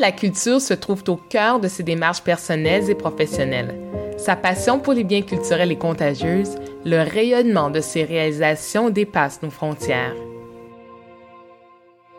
[0.00, 3.74] La culture se trouvent au cœur de ses démarches personnelles et professionnelles.
[4.18, 9.50] Sa passion pour les biens culturels est contagieuse, le rayonnement de ses réalisations dépasse nos
[9.50, 10.14] frontières.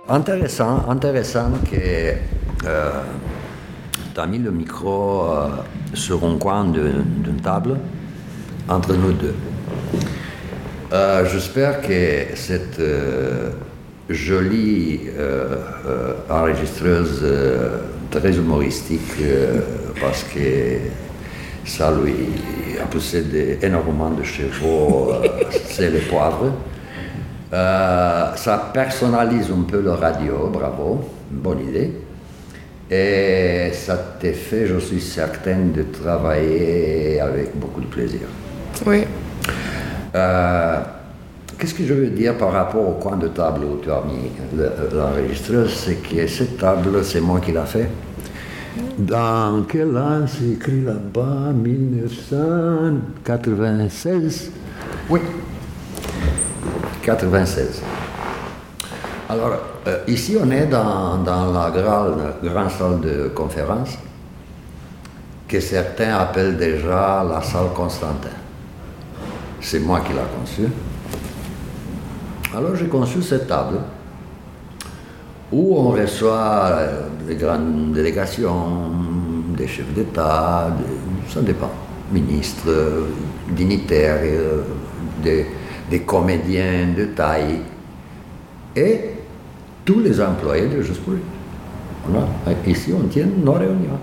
[0.10, 2.13] Intéressant, intéressant que
[2.66, 2.92] euh,
[4.13, 5.48] tu as mis le micro euh,
[5.94, 7.78] sur un coin d'une table
[8.70, 9.36] entre nous deux.
[10.94, 12.80] Euh, j'espère que cette
[14.10, 15.02] jolie
[16.30, 17.26] enregistreuse
[18.12, 19.22] très humoristique,
[20.00, 20.78] parce que
[21.67, 25.28] ça lui a possédé énormément de chevaux, euh,
[25.65, 26.54] c'est les poivres.
[27.54, 31.91] Euh, ça personnalise un peu le radio, bravo, bonne idée.
[32.89, 38.22] Et ça te fait, je suis certain, de travailler avec beaucoup de plaisir.
[38.86, 39.04] Oui.
[40.15, 40.80] Euh,
[41.58, 44.30] qu'est-ce que je veux dire par rapport au coin de table où tu as mis
[44.93, 47.89] l'enregistreuse C'est que cette table, c'est moi qui l'ai fait.
[48.98, 51.52] Dans quel an c'est écrit là-bas?
[51.54, 54.52] 1996
[55.10, 55.22] Oui.
[57.02, 57.82] 96.
[59.30, 63.98] Alors, euh, ici, on est dans, dans la grande, grande salle de conférence
[65.48, 68.30] que certains appellent déjà la salle Constantin.
[69.62, 70.70] C'est moi qui l'ai conçue.
[72.58, 73.78] Alors, j'ai conçu cette table
[75.52, 78.89] où on reçoit euh, des grandes délégations,
[79.56, 80.76] des chefs d'État,
[81.30, 81.70] ça dépend,
[82.12, 83.06] ministres,
[83.52, 84.63] dignitaires, euh,
[85.22, 87.60] des, comédiens de taille,
[88.76, 89.02] et
[89.86, 91.02] tous les employés de Juste
[92.65, 94.00] ici, on tient nos réunions.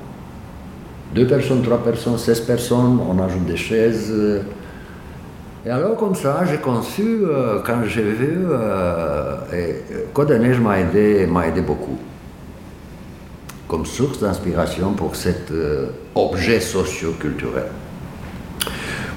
[1.13, 4.15] Deux personnes, trois personnes, seize personnes, on ajoute des chaises.
[5.67, 11.27] Et alors, comme ça, j'ai conçu, euh, quand j'ai vu, euh, et Neige m'a aidé,
[11.27, 11.99] m'a aidé beaucoup.
[13.67, 17.69] Comme source d'inspiration pour cet euh, objet socio-culturel.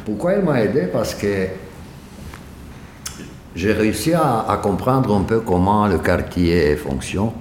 [0.05, 0.87] Pourquoi il m'a aidé?
[0.87, 1.47] Parce que
[3.53, 7.31] j'ai réussi à, comprendre un peu comment le quartier fonctionne,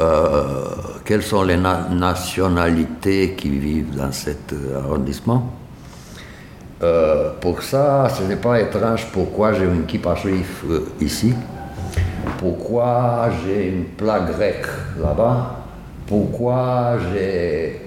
[0.00, 0.64] euh,
[1.04, 5.52] quelles sont les nationalités qui vivent dans cet euh, arrondissement.
[6.84, 10.62] Euh, pour ça, ce n'est pas étrange pourquoi j'ai une kippa juif
[11.00, 11.32] ici,
[12.36, 14.66] pourquoi j'ai une plaque grecque
[15.02, 15.64] là-bas,
[16.06, 17.80] pourquoi j'ai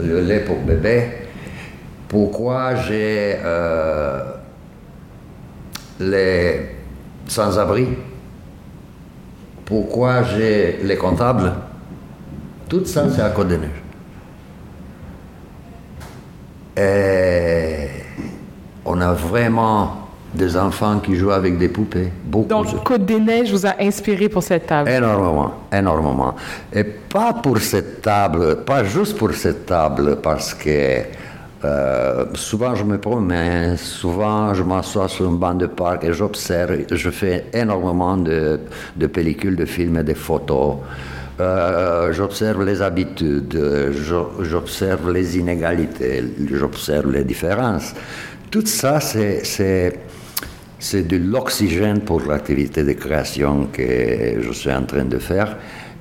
[0.00, 1.02] le lait pour bébé,
[2.06, 3.36] pourquoi j'ai
[5.98, 6.68] les
[7.26, 7.88] sans-abri,
[9.64, 11.52] pourquoi j'ai les comptables,
[12.68, 13.79] tout ça c'est à Côte des Neiges.
[16.76, 17.88] Et
[18.84, 22.10] on a vraiment des enfants qui jouent avec des poupées.
[22.24, 22.48] Beaucoup.
[22.48, 26.34] Donc, Côte des Neiges vous a inspiré pour cette table Énormément, énormément.
[26.72, 31.02] Et pas pour cette table, pas juste pour cette table, parce que
[31.62, 36.78] euh, souvent je me promène, souvent je m'assois sur une bande de parc et j'observe,
[36.90, 38.60] je fais énormément de,
[38.96, 40.76] de, pellicules, de films et de photos.
[41.40, 43.58] Euh, j'observe les habitudes,
[44.42, 46.22] j'observe les inégalités,
[46.52, 47.94] j'observe les différences.
[48.50, 49.92] Tout ça, c'est
[50.92, 55.56] de l'oxygène pour l'activité de création que je suis en train de faire.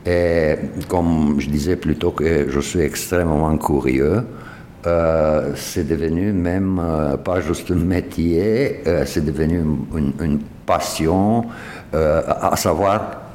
[0.06, 0.56] Et
[0.90, 4.24] comme je disais plutôt que je suis extrêmement curieux,
[4.88, 9.64] euh, c'est devenu même euh, pas juste un métier, c'est devenu
[9.96, 11.46] une, passion,
[11.94, 13.29] à savoir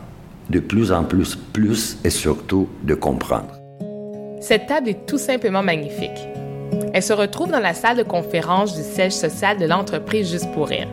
[0.50, 3.54] de plus en plus, plus et surtout de comprendre.
[4.40, 6.28] Cette table est tout simplement magnifique.
[6.92, 10.68] Elle se retrouve dans la salle de conférence du siège social de l'entreprise Juste pour
[10.68, 10.88] rire.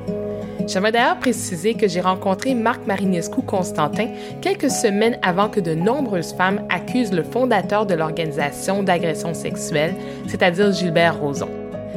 [0.68, 4.08] J'aimerais d'ailleurs préciser que j'ai rencontré Marc Marinescu Constantin
[4.42, 9.96] quelques semaines avant que de nombreuses femmes accusent le fondateur de l'organisation d'agression sexuelle,
[10.28, 11.50] c'est-à-dire Gilbert Rozon.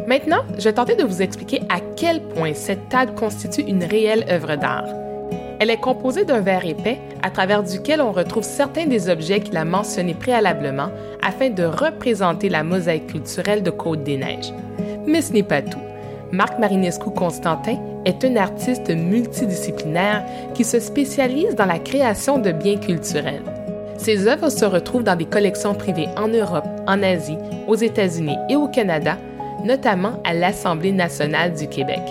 [0.06, 4.26] Maintenant, je vais tenter de vous expliquer à quel point cette table constitue une réelle
[4.28, 5.03] œuvre d'art.
[5.60, 9.56] Elle est composée d'un verre épais à travers duquel on retrouve certains des objets qu'il
[9.56, 10.88] a mentionnés préalablement
[11.22, 14.52] afin de représenter la mosaïque culturelle de Côte-des-Neiges.
[15.06, 15.78] Mais ce n'est pas tout.
[16.32, 22.76] Marc Marinescu Constantin est un artiste multidisciplinaire qui se spécialise dans la création de biens
[22.76, 23.42] culturels.
[23.96, 27.38] Ses œuvres se retrouvent dans des collections privées en Europe, en Asie,
[27.68, 29.16] aux États-Unis et au Canada,
[29.64, 32.02] notamment à l'Assemblée nationale du Québec.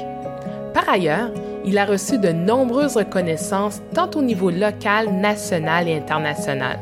[0.73, 1.29] Par ailleurs,
[1.65, 6.79] il a reçu de nombreuses reconnaissances tant au niveau local, national et international.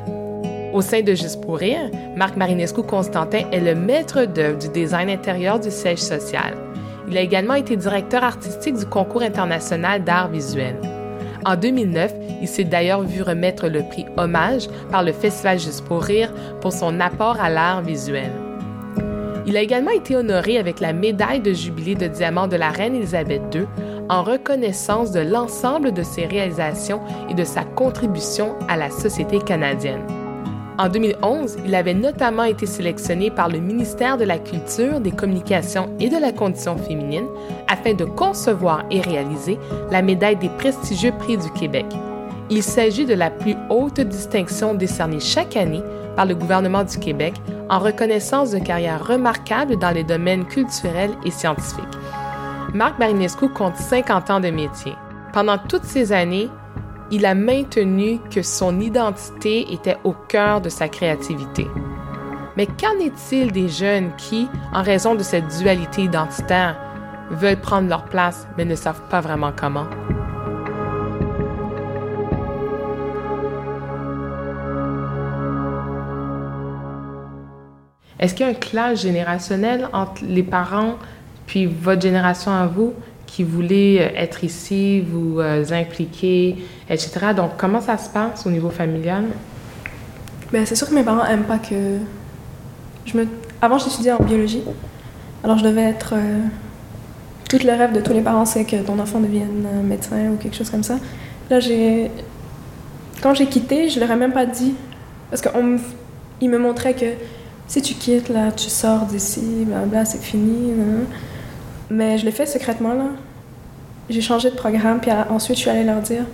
[0.74, 5.10] Au sein de Juste pour rire, Marc Marinescu Constantin est le maître d'œuvre du design
[5.10, 6.56] intérieur du siège social.
[7.10, 10.76] Il a également été directeur artistique du concours international d'art visuel.
[11.46, 16.02] En 2009, il s'est d'ailleurs vu remettre le prix Hommage par le Festival Juste pour
[16.04, 16.32] rire
[16.62, 18.32] pour son apport à l'art visuel.
[19.48, 22.96] Il a également été honoré avec la médaille de jubilé de diamant de la reine
[22.96, 23.66] Élisabeth II
[24.10, 30.06] en reconnaissance de l'ensemble de ses réalisations et de sa contribution à la société canadienne.
[30.78, 35.90] En 2011, il avait notamment été sélectionné par le ministère de la Culture, des Communications
[36.00, 37.28] et de la Condition féminine
[37.68, 39.58] afin de concevoir et réaliser
[39.92, 41.86] la médaille des prestigieux prix du Québec.
[42.54, 45.82] Il s'agit de la plus haute distinction décernée chaque année
[46.18, 47.34] par le gouvernement du Québec
[47.70, 51.86] en reconnaissance de carrières remarquables dans les domaines culturels et scientifiques.
[52.74, 54.94] Marc Marinescu compte 50 ans de métier.
[55.32, 56.50] Pendant toutes ces années,
[57.10, 61.68] il a maintenu que son identité était au cœur de sa créativité.
[62.58, 66.76] Mais qu'en est-il des jeunes qui, en raison de cette dualité identitaire,
[67.30, 69.88] veulent prendre leur place mais ne savent pas vraiment comment?
[78.22, 80.96] Est-ce qu'il y a un clash générationnel entre les parents
[81.48, 82.94] puis votre génération à vous
[83.26, 86.58] qui voulez euh, être ici, vous euh, impliquer,
[86.90, 87.34] etc.
[87.36, 89.26] Donc, comment ça se passe au niveau familial?
[90.52, 91.98] Ben, c'est sûr que mes parents aiment pas que...
[93.06, 93.28] Je me...
[93.62, 94.64] Avant, j'étudiais en biologie.
[95.44, 96.14] Alors, je devais être...
[96.14, 96.40] Euh,
[97.50, 100.56] Tout le rêve de tous les parents, c'est que ton enfant devienne médecin ou quelque
[100.56, 100.98] chose comme ça.
[101.50, 102.12] Là, j'ai...
[103.22, 104.74] Quand j'ai quitté, je leur ai même pas dit.
[105.30, 105.80] Parce qu'ils me...
[106.50, 107.14] me montraient que
[107.72, 110.74] si tu quittes, là, tu sors d'ici, blabla, c'est fini.
[111.90, 113.06] Mais je l'ai fait secrètement, là.
[114.10, 116.26] J'ai changé de programme, puis ensuite, je suis allée leur dire.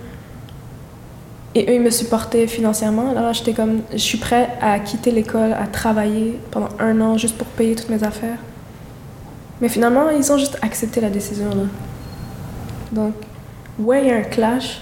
[1.54, 3.10] Et eux, ils me supportaient financièrement.
[3.12, 7.16] Alors là, j'étais comme, je suis prêt à quitter l'école, à travailler pendant un an
[7.16, 8.38] juste pour payer toutes mes affaires.
[9.60, 11.66] Mais finalement, ils ont juste accepté la décision, là.
[12.90, 13.14] Donc,
[13.78, 14.80] ouais, il y a un clash.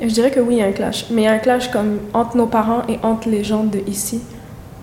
[0.00, 1.06] je dirais que oui, il y a un clash.
[1.10, 3.80] Mais il y a un clash comme entre nos parents et entre les gens de
[3.88, 4.20] ici.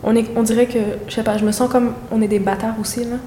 [0.04, 3.06] On, dirait que, je sais pas, je me sens comme on est des bâtards aussi,
[3.06, 3.18] là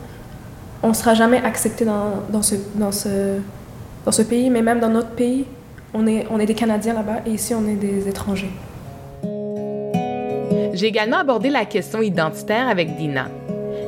[0.82, 5.44] on ne sera jamais accepté dans, ce, pays, mais même dans notre pays,
[5.94, 8.52] on est des Canadiens là-bas et ici, on est des étrangers.
[10.74, 13.28] J'ai également abordé la question identitaire avec Dina.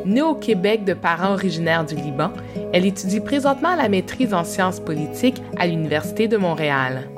[0.07, 2.31] Née au Québec de parents originaires du Liban,
[2.73, 7.09] elle étudie présentement la maîtrise en sciences politiques à l'Université de Montréal.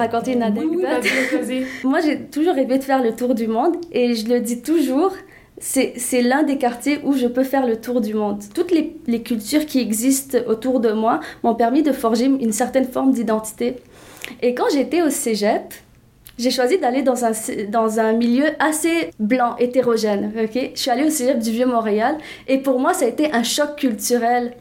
[0.00, 1.04] Raconter une anecdote.
[1.84, 5.12] Moi, j'ai toujours rêvé de faire le tour du monde et je le dis toujours,
[5.60, 8.42] c'est l'un des quartiers où je peux faire le tour du monde.
[8.54, 12.86] Toutes les, les cultures qui existent autour de moi m'ont permis de forger une certaine
[12.86, 13.76] forme d'identité.
[14.42, 15.74] Et quand j'étais au cégep,
[16.38, 17.32] j'ai choisi d'aller dans un,
[17.68, 20.32] dans un milieu assez blanc, hétérogène.
[20.42, 20.70] ok?
[20.74, 22.16] Je suis allée au cégep du Vieux-Montréal
[22.48, 24.54] et pour moi, ça a été un choc culturel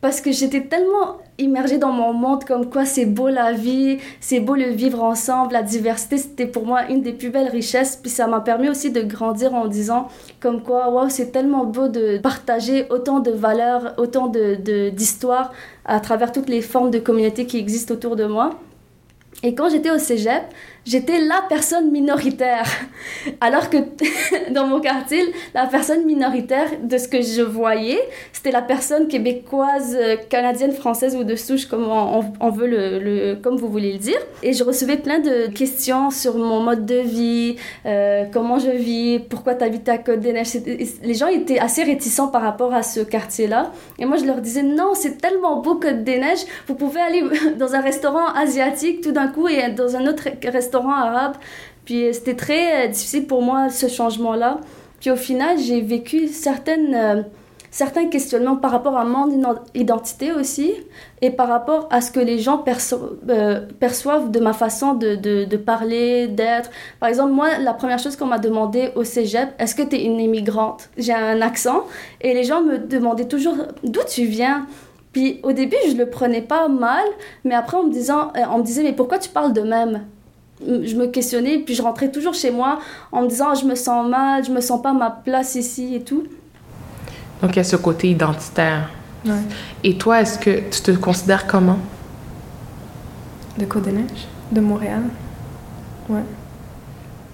[0.00, 4.40] parce que j'étais tellement immergée dans mon monde comme quoi c'est beau la vie, c'est
[4.40, 8.10] beau le vivre ensemble, la diversité c'était pour moi une des plus belles richesses puis
[8.10, 10.08] ça m'a permis aussi de grandir en disant
[10.40, 15.52] comme quoi waouh c'est tellement beau de partager autant de valeurs, autant de d'histoires
[15.84, 18.50] à travers toutes les formes de communauté qui existent autour de moi.
[19.42, 20.42] Et quand j'étais au cégep,
[20.84, 22.66] j'étais la personne minoritaire.
[23.40, 23.78] Alors que
[24.52, 25.22] dans mon quartier,
[25.54, 28.00] la personne minoritaire de ce que je voyais,
[28.32, 33.56] c'était la personne québécoise, euh, canadienne, française ou de souche, comme on, veut le, comme
[33.56, 34.18] vous voulez le dire.
[34.42, 37.56] Et je recevais plein de questions sur mon mode de vie,
[37.86, 40.54] euh, comment je vis, pourquoi tu habites à Côte-des-Neiges.
[41.02, 43.72] Les gens étaient assez réticents par rapport à ce quartier-là.
[43.98, 47.22] Et moi, je leur disais, non, c'est tellement beau Côte-des-Neiges, vous pouvez aller
[47.58, 51.34] dans un restaurant asiatique tout d'un coup et dans un autre restaurant arabe.
[51.84, 54.60] Puis euh, c'était très euh, difficile pour moi ce changement-là.
[55.00, 57.22] Puis au final, j'ai vécu certaines, euh,
[57.70, 59.28] certains questionnements par rapport à mon
[59.74, 60.72] identité aussi
[61.20, 66.70] et par rapport à ce que les gens perçoivent de ma façon de, parler, d'être.
[67.00, 70.04] Par exemple, moi, la première chose qu'on m'a demandé au cégep, est-ce que tu es
[70.04, 70.88] une immigrante?
[70.96, 71.82] J'ai un accent
[72.20, 74.66] et les gens me demandaient toujours d'où tu viens?
[75.12, 77.04] Puis au début, je le prenais pas mal,
[77.44, 80.02] mais après, on me disait, mais pourquoi tu parles de même?
[80.66, 82.78] Je me questionnais, puis je rentrais toujours chez moi
[83.10, 85.94] en me disant ah, je me sens mal, je me sens pas ma place ici
[85.94, 86.24] et tout.
[87.40, 88.90] Donc il y a ce côté identitaire.
[89.84, 91.78] Et toi, est-ce que tu te considères comment?
[93.58, 95.02] De Côte-des-Neiges, de Montréal?
[96.08, 96.22] Ouais.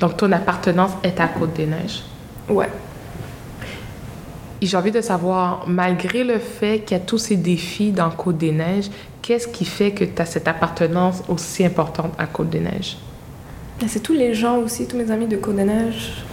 [0.01, 2.03] Donc ton appartenance est à Côte-des-Neiges.
[2.49, 2.69] Ouais.
[4.61, 8.11] Et j'ai envie de savoir, malgré le fait qu'il y a tous ces défis dans
[8.11, 8.91] Côte-des-Neiges,
[9.23, 12.99] qu'est-ce qui fait que tu as cette appartenance aussi importante à Côte-des-Neiges?
[13.87, 16.25] C'est tous les gens aussi, tous mes amis de Côte-des-Neiges.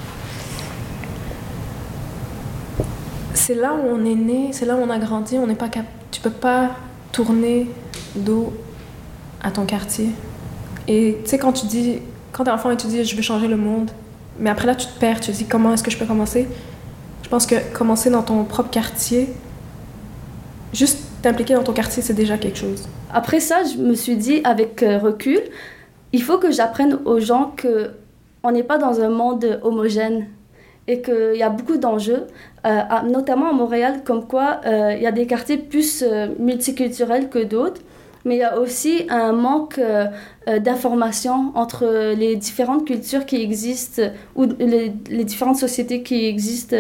[3.34, 5.38] C'est là où on est né, c'est là où on a grandi.
[5.38, 5.86] On n'est pas cap...
[6.12, 6.72] Tu peux pas
[7.12, 7.68] tourner
[8.16, 8.52] dos
[9.42, 10.10] à ton quartier.
[10.88, 12.00] Et tu sais, quand tu dis,
[12.32, 13.92] quand t'es enfant et tu dis je veux changer le monde,
[14.40, 16.48] mais après là tu te perds, tu te dis comment est-ce que je peux commencer?
[17.24, 19.30] Je pense que commencer dans ton propre quartier,
[20.74, 22.88] juste t'impliquer dans ton quartier, c'est déjà quelque chose.
[23.14, 25.40] Après ça, je me suis dit avec euh, recul,
[26.16, 27.92] il faut que j'apprenne aux gens que
[28.42, 30.28] on n'est pas dans un monde homogène
[30.88, 32.24] et qu'il y a beaucoup d'enjeux,
[32.66, 32.82] euh,
[33.18, 37.44] notamment à Montréal, comme quoi euh, il y a des quartiers plus euh, multiculturels que
[37.44, 37.82] d'autres,
[38.24, 39.80] mais il y a aussi un manque
[40.68, 41.86] d'information entre
[42.16, 44.04] les différentes cultures qui existent
[44.36, 46.76] ou les, les différentes sociétés qui existent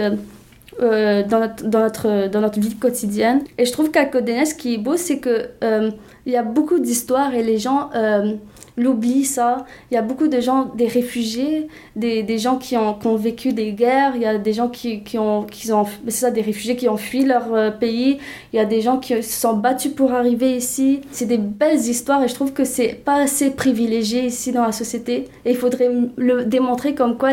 [0.82, 3.42] euh, dans, notre, dans, notre, dans notre vie quotidienne.
[3.58, 5.92] Et je trouve qu'à Neiges, ce qui est beau, c'est qu'il euh,
[6.26, 8.34] y a beaucoup d'histoires et les gens euh,
[8.76, 9.66] l'oublient, ça.
[9.90, 13.16] Il y a beaucoup de gens, des réfugiés, des, des gens qui ont, qui ont,
[13.16, 16.32] vécu des guerres, il y a des gens qui, qui ont, qui ont c'est ça,
[16.32, 18.18] des réfugiés qui ont fui leur pays,
[18.52, 21.00] il y a des gens qui se sont battus pour arriver ici.
[21.12, 24.74] C'est des belles histoires et je trouve que c'est pas assez privilégié ici dans la
[24.74, 25.30] société.
[25.46, 27.32] Et il faudrait le démontrer comme quoi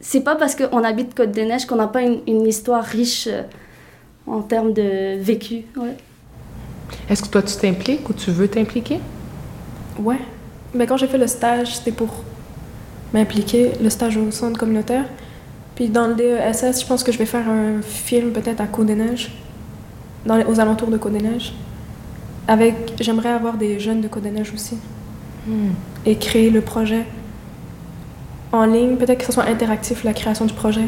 [0.00, 3.42] c'est pas parce qu'on habite Côte-des-Neiges qu'on n'a pas une, une, histoire riche euh,
[4.26, 5.64] en termes de vécu.
[5.76, 5.96] Ouais.
[7.08, 9.00] Est-ce que toi, tu t'impliques ou tu veux t'impliquer?
[9.98, 10.18] Ouais.
[10.74, 12.08] Mais quand j'ai fait le stage, c'était pour
[13.12, 15.04] m'impliquer, le stage au centre communautaire.
[15.74, 19.32] Puis dans le DESS, je pense que je vais faire un film peut-être à Côte-des-Neiges,
[20.26, 21.54] dans les, aux alentours de Côte-des-Neiges.
[22.46, 24.76] Avec, j'aimerais avoir des jeunes de Côte-des-Neiges aussi.
[25.46, 25.70] Hmm.
[26.04, 27.04] Et créer le projet
[28.52, 30.84] en ligne, peut-être que ce soit interactif, la création du projet,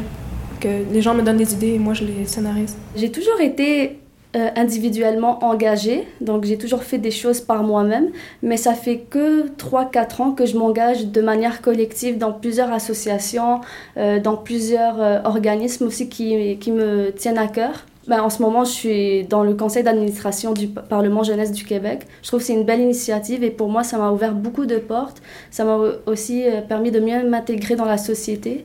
[0.61, 2.77] que les gens me donnent des idées et moi je les scénarise.
[2.97, 3.99] J'ai toujours été
[4.37, 8.11] euh, individuellement engagée, donc j'ai toujours fait des choses par moi-même,
[8.43, 13.61] mais ça fait que 3-4 ans que je m'engage de manière collective dans plusieurs associations,
[13.97, 17.87] euh, dans plusieurs euh, organismes aussi qui, qui me tiennent à cœur.
[18.09, 22.07] Ben, en ce moment, je suis dans le conseil d'administration du Parlement jeunesse du Québec.
[22.23, 24.79] Je trouve que c'est une belle initiative et pour moi, ça m'a ouvert beaucoup de
[24.79, 25.23] portes.
[25.51, 28.63] Ça m'a aussi permis de mieux m'intégrer dans la société.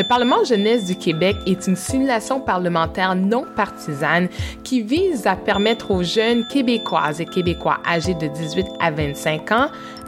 [0.00, 4.28] Le Parlement jeunesse du Québec est une simulation parlementaire non partisane
[4.64, 9.66] qui vise à permettre aux jeunes québécoises et québécois âgés de 18 à 25 ans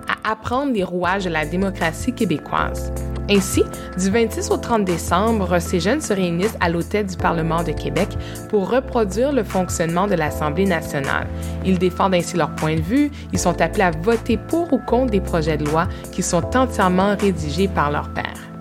[0.09, 2.91] à apprendre les rouages de la démocratie québécoise.
[3.29, 3.65] Ainsi,
[3.99, 8.09] du 26 au 30 décembre, ces jeunes se réunissent à l'hôtel du Parlement de Québec
[8.49, 11.27] pour reproduire le fonctionnement de l'Assemblée nationale.
[11.67, 15.11] Ils défendent ainsi leur point de vue, ils sont appelés à voter pour ou contre
[15.11, 18.52] des projets de loi qui sont entièrement rédigés par leur père.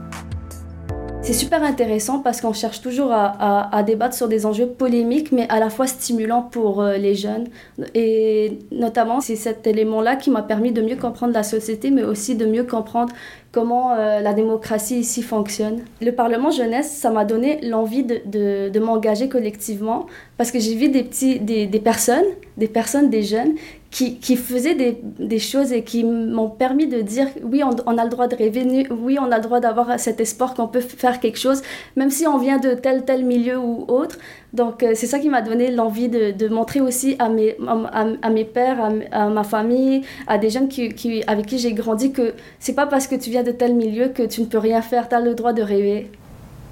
[1.24, 5.60] C'est super intéressant parce qu'on cherche toujours à, débattre sur des enjeux polémiques, mais à
[5.60, 7.48] la fois stimulants pour euh, les jeunes.
[7.94, 12.36] Et notamment, c'est cet élément-là qui m'a permis de mieux comprendre la société, mais aussi
[12.36, 13.14] de mieux comprendre
[13.52, 15.82] comment euh, la démocratie ici fonctionne.
[16.02, 20.08] Le Parlement jeunesse, ça m'a donné l'envie de, m'engager collectivement
[20.38, 22.26] parce que j'ai vu des, petits, des personnes,
[22.58, 23.54] des personnes, des jeunes
[23.92, 27.98] qui, qui faisaient des, des, choses et qui m'ont permis de dire oui, on, on,
[27.98, 30.80] a le droit de rêver, oui, on a le droit d'avoir cet espoir qu'on peut
[30.80, 31.62] faire quelque chose,
[31.98, 34.18] même si on vient de tel, tel milieu ou autre.
[34.54, 38.06] Donc, euh, c'est ça qui m'a donné l'envie de, de, montrer aussi à mes, à,
[38.22, 41.74] à mes pères, à, à, ma famille, à des jeunes qui, qui, avec qui j'ai
[41.74, 44.58] grandi que c'est pas parce que tu viens de tel milieu que tu ne peux
[44.58, 46.10] rien faire, tu as le droit de rêver.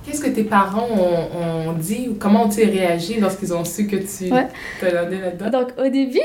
[0.06, 3.98] Qu'est-ce que tes parents ont, ont dit ou comment ont-ils réagi lorsqu'ils ont su que
[3.98, 4.48] tu ouais.
[4.80, 5.50] te là-dedans?
[5.50, 6.20] Donc, au début,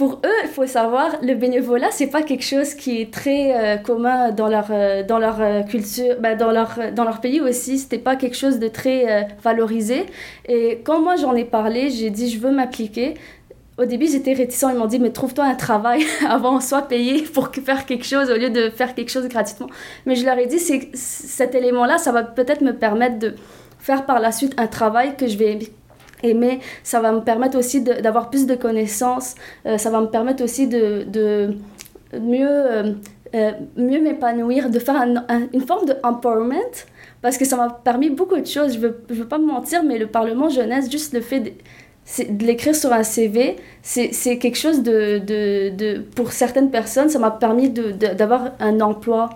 [0.00, 3.76] pour eux, il faut savoir, le bénévolat, c'est pas quelque chose qui est très euh,
[3.76, 7.78] commun dans leur, euh, dans leur euh, culture, ben, dans, leur, dans leur pays aussi.
[7.78, 10.06] C'était pas quelque chose de très valorisé.
[10.48, 13.12] Et quand moi j'en ai parlé, j'ai dit je veux m'appliquer.
[13.76, 14.64] Au début, j'étais réticent.
[14.70, 18.36] Ils m'ont dit, mais trouve-toi un travail avant, soit payé pour faire quelque chose au
[18.36, 19.68] lieu de faire quelque chose gratuitement.
[20.06, 23.34] Mais je leur ai dit, c'est cet élément-là, ça va peut-être me permettre de
[23.78, 25.58] faire par la suite un travail que je vais
[26.22, 26.60] aimer.
[26.82, 29.34] Ça va me permettre aussi d'avoir plus de connaissances.
[29.66, 31.54] Euh, ça va me permettre aussi de, de
[32.18, 32.92] mieux, euh,
[33.34, 36.86] euh, mieux m'épanouir, de faire un, un, une forme de empowerment.
[37.22, 38.74] Parce que ça m'a permis beaucoup de choses.
[38.74, 41.50] Je ne veux, veux pas me mentir, mais le Parlement jeunesse, juste le fait de,
[42.28, 47.18] de l'écrire sur un CV, c'est quelque chose de, de, de, Pour certaines personnes, ça
[47.18, 49.30] m'a permis d'avoir un emploi.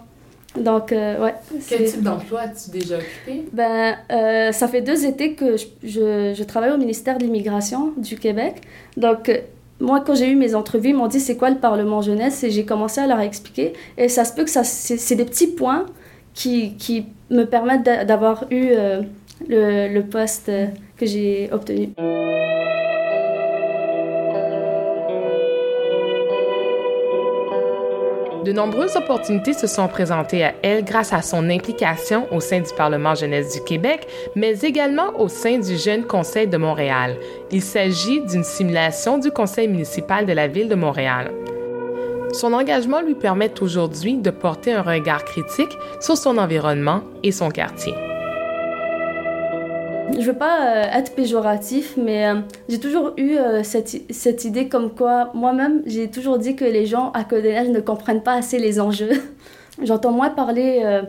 [0.58, 1.34] Donc, euh, ouais.
[1.68, 3.44] Quel type d'emploi as-tu déjà occupé?
[3.52, 7.92] Ben, euh, ça fait deux étés que je, je, je travaille au ministère de l'Immigration
[7.96, 8.62] du Québec.
[8.96, 9.38] Donc, euh,
[9.80, 12.44] moi, quand j'ai eu mes entrevues, ils m'ont dit c'est quoi le Parlement jeunesse?
[12.44, 13.72] Et j'ai commencé à leur expliquer.
[13.98, 15.86] Et ça se peut que ça, c'est des petits points
[16.34, 18.70] qui, qui me permettent d'avoir eu
[19.48, 20.50] le, le poste
[20.96, 21.90] que j'ai obtenu.
[28.44, 32.74] De nombreuses opportunités se sont présentées à elle grâce à son implication au sein du
[32.76, 37.16] Parlement jeunesse du Québec, mais également au sein du Jeune Conseil de Montréal.
[37.50, 41.32] Il s'agit d'une simulation du Conseil municipal de la Ville de Montréal.
[42.34, 47.48] Son engagement lui permet aujourd'hui de porter un regard critique sur son environnement et son
[47.48, 47.94] quartier.
[50.12, 54.68] Je veux pas euh, être péjoratif, mais euh, j'ai toujours eu euh, cette, cette, idée
[54.68, 58.58] comme quoi, moi-même, j'ai toujours dit que les gens à Côte-des-Neiges ne comprennent pas assez
[58.58, 59.22] les enjeux.
[59.82, 61.02] J'entends moins parler,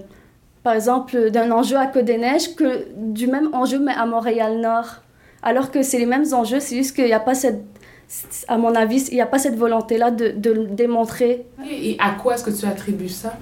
[0.64, 5.04] par exemple, d'un enjeu à Côte-des-Neiges que du même enjeu, mais à Montréal-Nord.
[5.44, 7.64] alors que c'est les mêmes enjeux, c'est juste qu'il n'y a pas cette
[8.48, 11.46] à mon avis, il n'y a pas cette volonté-là de, de le démontrer.
[11.70, 13.34] Et à quoi est-ce que tu attribues ça?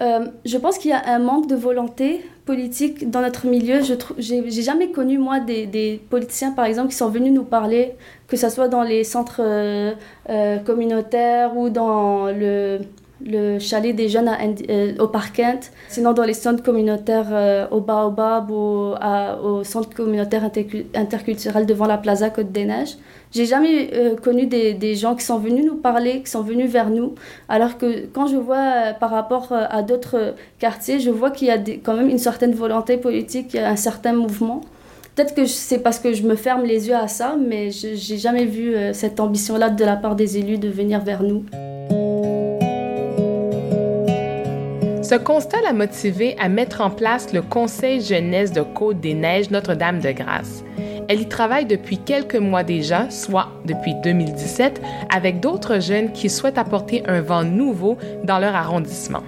[0.00, 3.82] Euh, je pense qu'il y a un manque de volonté politique dans notre milieu.
[3.82, 7.92] Je j'ai jamais connu moi des, politiciens par exemple qui sont venus nous parler,
[8.28, 9.92] que ce soit dans les centres euh,
[10.28, 12.80] euh, communautaires ou dans le
[13.26, 14.28] le chalet des jeunes
[14.68, 18.94] euh, au Parc Kent, sinon dans les centres communautaires au Baobab ou
[19.42, 20.50] au centre communautaire
[20.94, 22.96] interculturel devant la Plaza Côte des Neiges.
[23.34, 26.88] J'ai jamais euh, connu des, gens qui sont venus nous parler, qui sont venus vers
[26.88, 27.16] nous,
[27.48, 31.58] alors que quand je vois par rapport à d'autres quartiers, je vois qu'il y a
[31.58, 34.60] quand même une certaine volonté politique, un certain mouvement.
[35.16, 38.44] Peut-être que c'est parce que je me ferme les yeux à ça, mais j'ai jamais
[38.44, 41.44] vu cette ambition-là de la part des élus de venir vers nous.
[45.02, 50.64] Ce constat l'a motivée à mettre en place le Conseil jeunesse de Côte-des-Neiges Notre-Dame-de-Grâce.
[51.06, 54.80] Elle y travaille depuis quelques mois déjà, soit depuis 2017,
[55.14, 59.22] avec d'autres jeunes qui souhaitent apporter un vent nouveau dans leur arrondissement.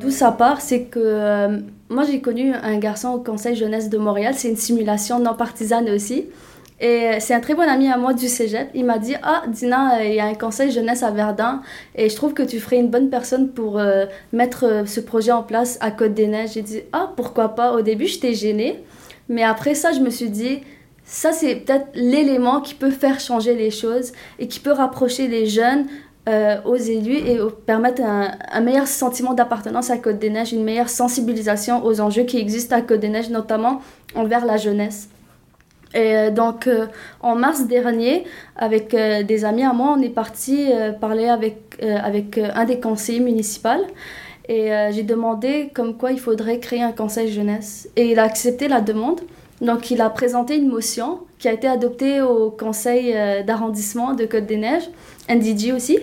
[0.00, 3.96] D'où ça part, c'est que euh, moi j'ai connu un garçon au Conseil jeunesse de
[3.96, 6.26] Montréal, c'est une simulation non partisane aussi.
[6.80, 8.68] Et c'est un très bon ami à moi du cégep.
[8.74, 11.62] Il m'a dit Ah, Dina, euh, il y a un conseil jeunesse à Verdun
[11.94, 15.44] et je trouve que tu ferais une bonne personne pour euh, mettre ce projet en
[15.44, 16.54] place à Côte-des-Neiges.
[16.54, 18.82] J'ai dit Ah, pourquoi pas Au début, j'étais gênée.
[19.28, 20.60] Mais après ça, je me suis dit
[21.14, 25.44] Ça, c'est peut-être l'élément qui peut faire changer les choses et qui peut rapprocher les
[25.44, 25.86] jeunes
[26.64, 32.22] aux élus et permettre un, meilleur sentiment d'appartenance à Côte-des-Neiges, une meilleure sensibilisation aux enjeux
[32.22, 33.82] qui existent à Côte-des-Neiges, notamment
[34.14, 35.10] envers la jeunesse.
[35.94, 36.86] Et euh, donc, euh,
[37.20, 38.24] en mars dernier,
[38.56, 43.20] avec euh, des amis à moi, on est parti parler avec, avec un des conseillers
[43.20, 43.68] municipaux.
[44.48, 47.88] Et j'ai demandé comme quoi il faudrait créer un conseil jeunesse.
[47.96, 49.20] Et il a accepté la demande.
[49.62, 53.14] Donc, il a présenté une motion qui a été adoptée au conseil
[53.46, 54.90] d'arrondissement de Côte-des-Neiges,
[55.30, 55.98] NDG aussi.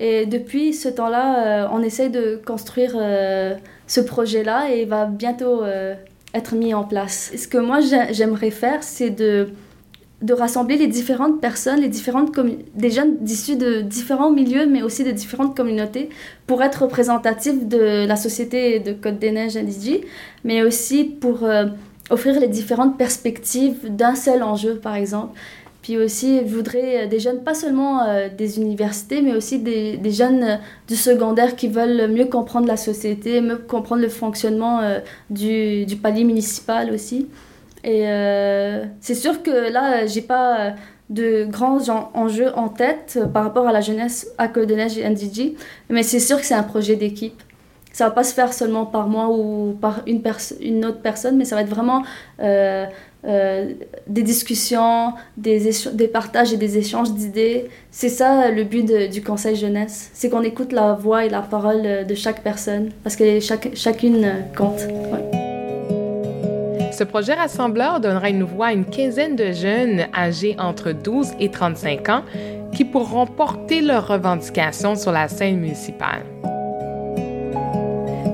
[0.00, 2.96] Et depuis ce temps-là, on essaye de construire
[3.86, 5.62] ce projet-là et il va bientôt
[6.34, 7.32] être mis en place.
[7.36, 9.48] Ce que moi j'aimerais faire, c'est de,
[10.30, 12.32] rassembler les différentes personnes, les différentes
[12.74, 16.08] des jeunes d'issus de différents milieux, mais aussi de différentes communautés,
[16.46, 20.06] pour être représentatifs de la société de Côte-des-Neiges NDG,
[20.44, 21.66] mais aussi pour euh,
[22.12, 25.38] offrir les différentes perspectives d'un seul enjeu, par exemple.
[25.82, 29.98] Puis aussi, je voudrais euh, des jeunes, pas seulement euh, des universités, mais aussi des,
[30.10, 30.56] jeunes euh,
[30.86, 34.80] du secondaire qui veulent mieux comprendre la société, mieux comprendre le fonctionnement
[35.28, 37.28] du, du, palier municipal aussi.
[37.84, 38.04] Et
[39.00, 40.74] c'est sûr que là, j'ai pas
[41.10, 45.08] de grands enjeux en tête par rapport à la jeunesse à Côte de Neige et
[45.08, 45.56] NDG,
[45.90, 47.42] mais c'est sûr que c'est un projet d'équipe.
[47.92, 50.22] Ça va pas se faire seulement par moi ou par une,
[50.60, 52.02] une autre personne, mais ça va être vraiment
[52.40, 52.86] euh,
[54.08, 55.60] des discussions, des,
[56.12, 57.70] partages et des échanges d'idées.
[57.90, 62.06] C'est ça le but du Conseil jeunesse, c'est qu'on écoute la voix et la parole
[62.06, 64.26] de chaque personne, parce que chaque, chacune
[64.56, 64.88] compte.
[66.92, 71.50] Ce projet rassembleur donnera une voix à une quinzaine de jeunes âgés entre 12 et
[71.50, 72.22] 35 ans
[72.72, 76.22] qui pourront porter leurs revendications sur la scène municipale.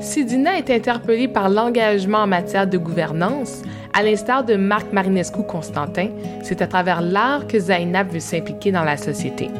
[0.00, 6.10] Sidina est interpellée par l'engagement en matière de gouvernance, à l'instar de Marc Marinescu-Constantin,
[6.44, 9.50] c'est à travers l'art que Zainab veut s'impliquer dans la société.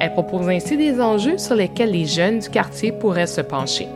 [0.00, 3.86] Elle propose ainsi des enjeux sur lesquels les jeunes du quartier pourraient se pencher.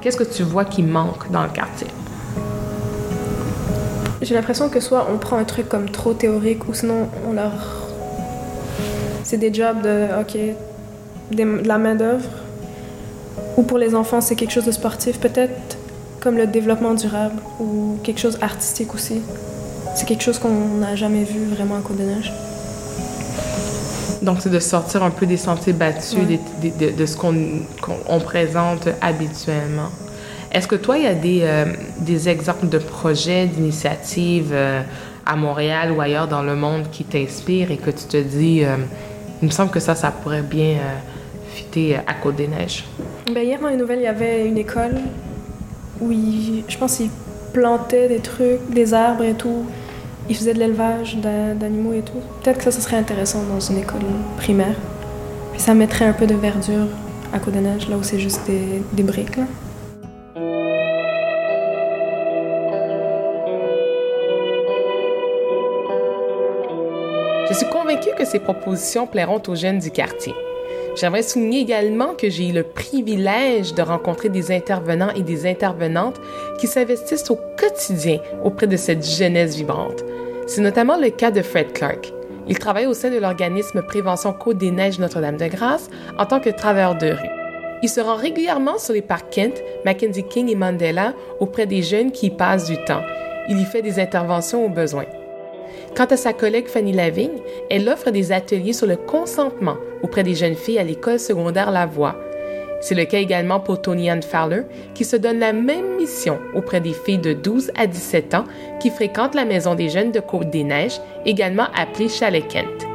[0.00, 1.88] Qu'est-ce que tu vois qui manque dans le quartier?
[4.22, 7.52] J'ai l'impression que soit on prend un truc comme trop théorique ou sinon on leur.
[9.22, 10.36] C'est des jobs de, OK,
[11.30, 12.45] de la main-d'œuvre.
[13.56, 15.78] Ou pour les enfants, c'est quelque chose de sportif peut-être
[16.20, 19.20] comme le développement durable ou quelque chose artistique aussi.
[19.94, 22.32] C'est quelque chose qu'on n'a jamais vu vraiment à Côte-des-Neiges.
[24.22, 26.18] Donc, c'est de sortir un peu des sentiers battus,
[26.60, 29.90] de, ce qu'on présente habituellement.
[30.52, 31.66] Est-ce que toi, il y a des, euh,
[32.00, 34.82] des exemples de projets, d'initiatives euh,
[35.24, 38.76] à Montréal ou ailleurs dans le monde qui t'inspirent et que tu te dis, euh,
[39.42, 40.78] il me semble que ça, ça pourrait bien
[41.54, 42.84] fitter à Côte-des-Neiges?
[43.32, 44.94] Ben, hier, dans les nouvelles, il y avait une école
[46.00, 47.10] où je pense qu'ils
[47.52, 49.66] plantaient des trucs, des arbres et tout.
[50.28, 52.20] Ils faisaient de l'élevage d'animaux et tout.
[52.42, 54.02] Peut-être que ça, ça serait intéressant dans une école
[54.36, 54.76] primaire.
[55.52, 56.86] Puis ça mettrait un peu de verdure
[57.32, 59.40] à côte de neige, là où c'est juste des, briques.
[67.48, 70.32] Je suis convaincue que ces propositions plairont aux jeunes du quartier.
[70.96, 76.18] J'aimerais souligner également que j'ai eu le privilège de rencontrer des intervenants et des intervenantes
[76.58, 80.04] qui s'investissent au quotidien auprès de cette jeunesse vibrante.
[80.46, 82.12] C'est notamment le cas de Fred Clark.
[82.48, 86.94] Il travaille au sein de l'organisme Prévention Côte des Neiges Notre-Dame-de-Grâce en tant que travailleur
[86.94, 87.30] de rue.
[87.82, 92.10] Il se rend régulièrement sur les parcs Kent, Mackenzie King et Mandela auprès des jeunes
[92.10, 93.02] qui y passent du temps.
[93.50, 95.04] Il y fait des interventions aux besoins.
[95.96, 97.40] Quant à sa collègue Fanny Lavigne,
[97.70, 101.86] elle offre des ateliers sur le consentement auprès des jeunes filles à l'école secondaire La
[101.86, 102.16] Voix.
[102.82, 106.82] C'est le cas également pour Tony Ann Fowler, qui se donne la même mission auprès
[106.82, 108.44] des filles de 12 à 17 ans
[108.78, 112.86] qui fréquentent la Maison des Jeunes de Côte-des-Neiges, également appelée Chalet Kent.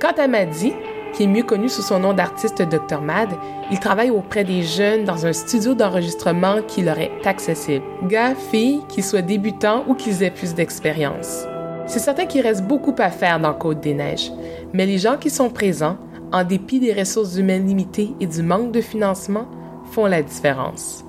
[0.00, 0.72] Quant à Maddy,
[1.12, 3.02] qui est mieux connu sous son nom d'artiste Dr.
[3.02, 3.28] Mad,
[3.70, 7.84] il travaille auprès des jeunes dans un studio d'enregistrement qui leur est accessible.
[8.04, 11.46] Gars, filles, qu'ils soient débutants ou qu'ils aient plus d'expérience.
[11.88, 14.30] C'est certain qu'il reste beaucoup à faire dans Côte des Neiges,
[14.74, 15.96] mais les gens qui sont présents,
[16.32, 19.46] en dépit des ressources humaines limitées et du manque de financement,
[19.92, 21.02] font la différence.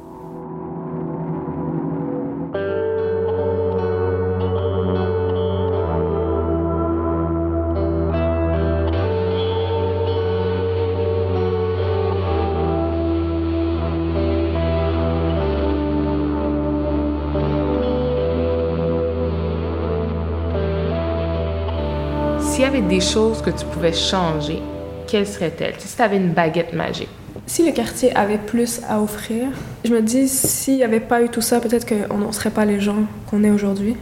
[22.89, 24.61] Des choses que tu pouvais changer,
[25.07, 25.75] quelles seraient-elles?
[25.77, 27.09] Si tu avais une baguette magique.
[27.45, 29.47] Si le quartier avait plus à offrir,
[29.85, 32.65] je me dis, s'il n'y avait pas eu tout ça, peut-être qu'on ne serait pas
[32.65, 33.95] les gens qu'on est aujourd'hui.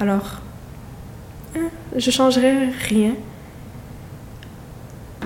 [0.00, 0.40] Alors,
[1.56, 3.14] hein, je changerais rien.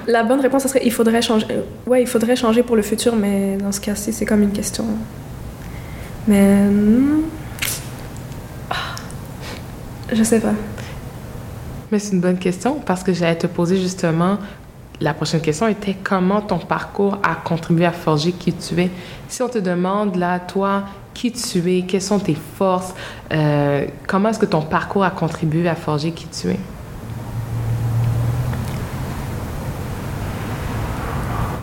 [0.06, 1.46] La bonne réponse, ce serait il faudrait changer.
[1.86, 4.84] Ouais, il faudrait changer pour le futur, mais dans ce cas-ci, c'est comme une question.
[6.26, 6.56] Mais.
[8.70, 8.74] ah,
[10.10, 10.54] Je sais pas.
[11.90, 14.38] Mais c'est une bonne question parce que j'allais te poser justement.
[15.00, 18.90] La prochaine question était comment ton parcours a contribué à forger qui tu es.
[19.28, 20.84] Si on te demande là, toi,
[21.14, 22.94] qui tu es, quelles sont tes forces,
[23.32, 26.58] euh, comment est-ce que ton parcours a contribué à forger qui tu es?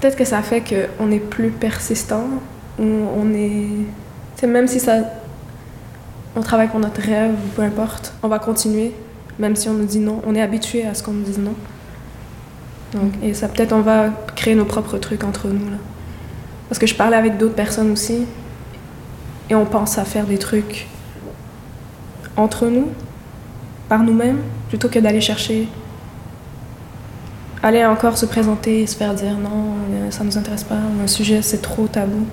[0.01, 2.25] Peut-être que ça fait qu'on est plus persistant,
[2.79, 4.45] ou on est.
[4.45, 4.97] même si ça.
[6.35, 8.93] On travaille pour notre rêve, peu importe, on va continuer,
[9.39, 10.21] même si on nous dit non.
[10.25, 11.55] On est habitué à ce qu'on nous dise non.
[13.21, 15.77] Et ça, peut-être, on va créer nos propres trucs entre nous, là.
[16.69, 18.25] Parce que je parlais avec d'autres personnes aussi,
[19.49, 20.87] et on pense à faire des trucs
[22.35, 22.89] entre nous,
[23.89, 25.67] par nous-mêmes, plutôt que d'aller chercher
[27.63, 31.07] aller encore se présenter et se faire dire non, euh, ça nous intéresse pas, un
[31.07, 32.25] sujet c'est trop tabou.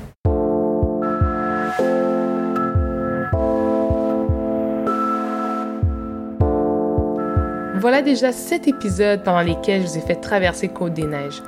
[7.95, 11.41] Voilà déjà sept épisodes pendant lesquels je vous ai fait traverser Côte-des-Neiges.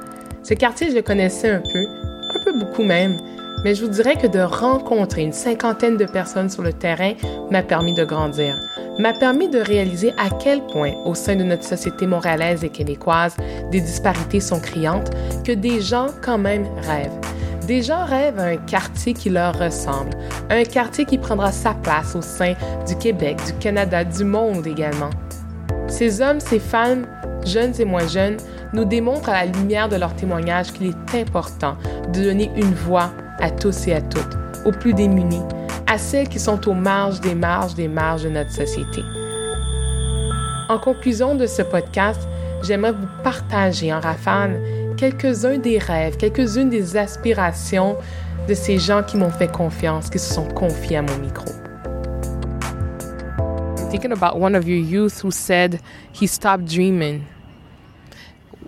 [0.45, 1.85] Ce quartier, je le connaissais un peu,
[2.33, 3.17] un peu beaucoup même,
[3.65, 7.15] mais je vous dirais que de rencontrer une cinquantaine de personnes sur le terrain
[7.51, 8.61] m'a permis de grandir,
[9.01, 13.35] m'a permis de réaliser à quel point, au sein de notre société montréalaise et québécoise,
[13.73, 15.11] des disparités sont criantes,
[15.45, 17.19] que des gens quand même rêvent.
[17.67, 20.11] Des gens rêvent à un quartier qui leur ressemble,
[20.49, 22.55] un quartier qui prendra sa place au sein
[22.87, 25.11] du Québec, du Canada, du monde également.
[25.97, 27.07] Ces hommes, ces femmes,
[27.47, 28.37] jeunes et moins jeunes,
[28.75, 31.79] nous démontrent à la lumière de leur témoignage qu'il est important
[32.13, 34.37] de donner une voix à tous et à toutes,
[34.67, 35.41] aux plus démunis,
[35.87, 39.01] à celles qui sont aux marges des marges des marges de notre société.
[40.69, 42.29] En conclusion de ce podcast,
[42.63, 44.61] j'aimerais vous partager en rafale
[44.99, 47.97] quelques-uns des rêves, quelques-unes des aspirations
[48.47, 51.47] de ces gens qui m'ont fait confiance, qui se sont confiés à mon micro.
[53.97, 55.81] Thinking about one of your youth who said
[56.13, 57.27] he stopped dreaming.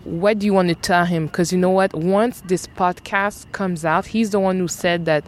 [0.04, 1.26] What do you want to tell him?
[1.26, 1.92] Because you know what?
[1.94, 5.26] Once this podcast comes out, he's the one who said that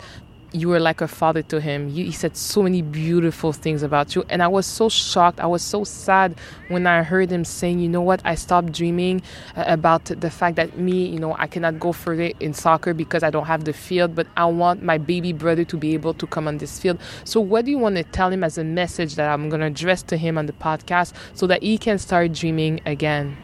[0.53, 1.89] you were like a father to him.
[1.89, 4.25] You, he said so many beautiful things about you.
[4.29, 5.41] And I was so shocked.
[5.41, 6.37] I was so sad
[6.69, 9.23] when I heard him saying, you know what, I stopped dreaming
[9.57, 13.23] uh, about the fact that me, you know, I cannot go further in soccer because
[13.23, 16.27] I don't have the field, but I want my baby brother to be able to
[16.27, 16.99] come on this field.
[17.25, 19.67] So, what do you want to tell him as a message that I'm going to
[19.67, 23.37] address to him on the podcast so that he can start dreaming again?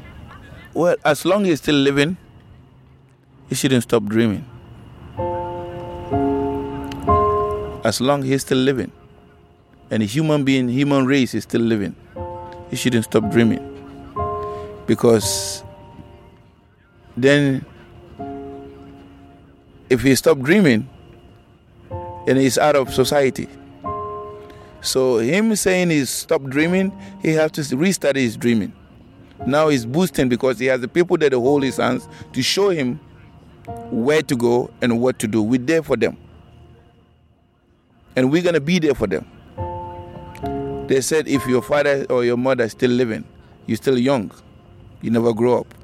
[0.75, 2.17] Well, as long as he's still living,
[3.49, 4.45] he shouldn't stop dreaming.
[7.87, 8.91] As long he's still living,
[9.93, 11.95] and a human being, human race is still living,
[12.69, 13.63] he shouldn't stop dreaming.
[14.89, 15.63] Because
[17.17, 17.65] then,
[19.89, 20.89] if he stop dreaming,
[22.27, 23.49] then he's out of society.
[24.81, 26.91] So him saying he's stop dreaming,
[27.23, 28.73] he has to restart his dreaming.
[29.47, 32.99] Now he's boosting because he has the people that hold his hands to show him
[33.93, 35.41] where to go and what to do.
[35.41, 36.17] We're there for them.
[38.17, 39.27] And we're going to be there for them.
[40.89, 43.25] They said if your father or your mother is still living,
[43.67, 44.31] you're still young.
[45.03, 45.75] You never grow up.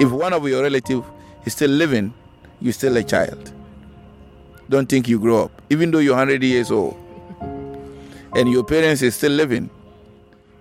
[0.00, 1.06] If one of your relatives
[1.44, 2.14] is still living,
[2.60, 3.52] you're still a child.
[4.68, 6.96] Don't think you grow up, even though you're 100 years old
[8.36, 9.70] and your parents is still living.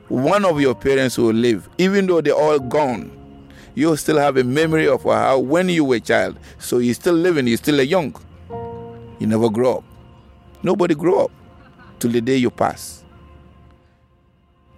[0.08, 3.12] One of your parents will live, even though they're all gone.
[3.74, 6.38] You still have a memory of how when you were a child.
[6.58, 8.16] So you're still living, you're still a young.
[9.20, 9.84] You never grow up.
[10.63, 11.32] Nobody grow up
[11.99, 13.03] till the day you pass.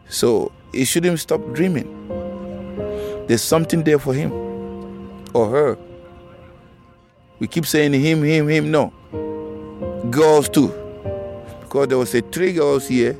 [0.09, 1.93] So he shouldn't stop dreaming.
[3.27, 4.31] There's something there for him
[5.33, 5.77] or her.
[7.39, 8.71] We keep saying him, him, him.
[8.71, 8.93] No.
[10.09, 10.69] Girls too.
[11.61, 13.17] Because there was a three girls here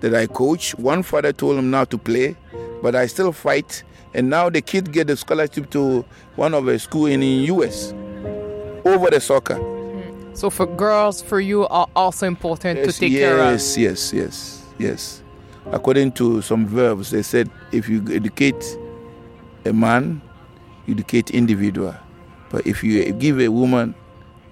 [0.00, 0.74] that I coach.
[0.76, 2.36] One father told him not to play,
[2.82, 3.82] but I still fight.
[4.14, 6.04] And now the kid get a scholarship to
[6.36, 7.92] one of the school in the US
[8.84, 9.79] over the soccer.
[10.40, 13.52] So for girls, for you are also important yes, to take yes, care of.
[13.52, 15.22] Yes, yes, yes, yes.
[15.66, 18.78] According to some verbs, they said if you educate
[19.66, 20.22] a man,
[20.86, 21.94] you educate individual.
[22.48, 23.94] But if you give a woman,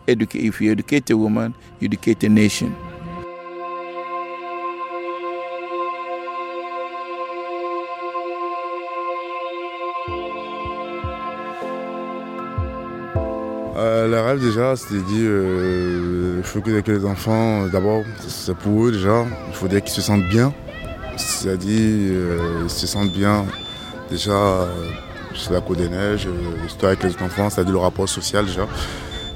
[0.07, 2.77] educate, if you educate a woman, you educate a nation.
[13.99, 18.87] Euh, le rêve déjà, c'était dit, euh, il faut que les enfants, d'abord, c'est pour
[18.87, 20.53] eux déjà, il faudrait qu'ils se sentent bien.
[21.17, 23.45] C'est-à-dire, euh, ils se sentent bien
[24.09, 24.67] déjà euh,
[25.35, 28.47] sur la Côte des Neiges, euh, surtout avec les autres enfants, c'est-à-dire le rapport social
[28.47, 28.69] déjà.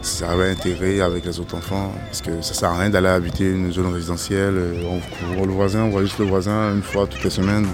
[0.00, 3.50] Ça va intégrer avec les autres enfants, parce que ça sert à rien d'aller habiter
[3.50, 4.54] une zone résidentielle.
[4.56, 5.00] euh,
[5.30, 7.66] On voit le voisin, on voit juste le voisin une fois toutes les semaines.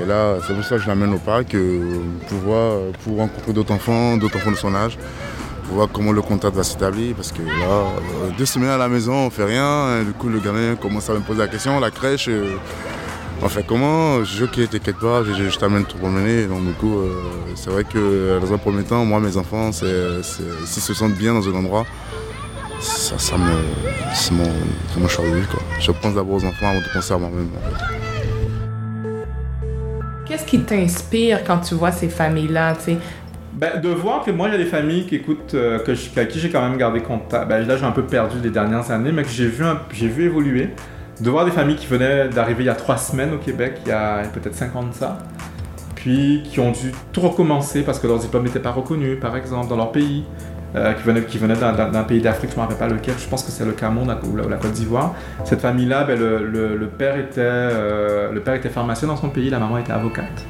[0.00, 1.98] Et là, c'est pour ça que je l'amène au parc, euh,
[2.28, 4.96] pour, voir, pour rencontrer d'autres enfants, d'autres enfants de son âge
[5.72, 7.14] voir comment le contact va s'établir.
[7.16, 10.00] Parce que là, euh, deux semaines à la maison, on fait rien.
[10.00, 11.78] Et du coup, le gamin commence à me poser la question.
[11.80, 12.56] La crèche, euh,
[13.42, 14.22] on fait comment?
[14.24, 16.46] Je ok, t'inquiète pas, je, je- je t'amène te promener.
[16.46, 17.10] Donc, du coup, euh,
[17.56, 21.48] c'est vrai que dans un premier temps, moi, mes enfants, s'ils se sentent bien dans
[21.48, 21.84] un endroit,
[22.80, 23.52] ça, ça me.
[24.14, 25.60] C'est mon, choix de vie, quoi.
[25.80, 27.48] Je pense d'abord aux enfants avant de penser à moi-même.
[27.56, 27.84] en fait.
[30.26, 32.74] Qu'est-ce qui t'inspire quand tu vois ces familles-là?
[33.54, 35.78] Ben, de voir que moi, a des familles qui écoutent, euh,
[36.16, 37.48] à qui j'ai quand même gardé contact.
[37.48, 40.08] Ben, là, j'ai un peu perdu les dernières années, mais que j'ai vu, un- j'ai
[40.08, 40.70] vu évoluer.
[41.20, 43.90] De voir des familles qui venaient d'arriver il y a trois semaines au Québec, il
[43.90, 45.18] y a peut-être cinq ans de ça,
[45.94, 49.68] puis qui ont dû tout recommencer parce que leurs diplômes n'étaient pas reconnus, par exemple,
[49.68, 50.24] dans leur pays,
[50.74, 53.50] euh, qui venaient, d'un, pays d'Afrique, je ne me rappelle pas lequel, je pense que
[53.52, 55.14] c'est le Cameroun ou la, Côte d'Ivoire.
[55.44, 59.28] Cette famille-là, ben, le, le- le père était, euh, le père était pharmacien dans son
[59.28, 60.46] pays, la maman était avocate,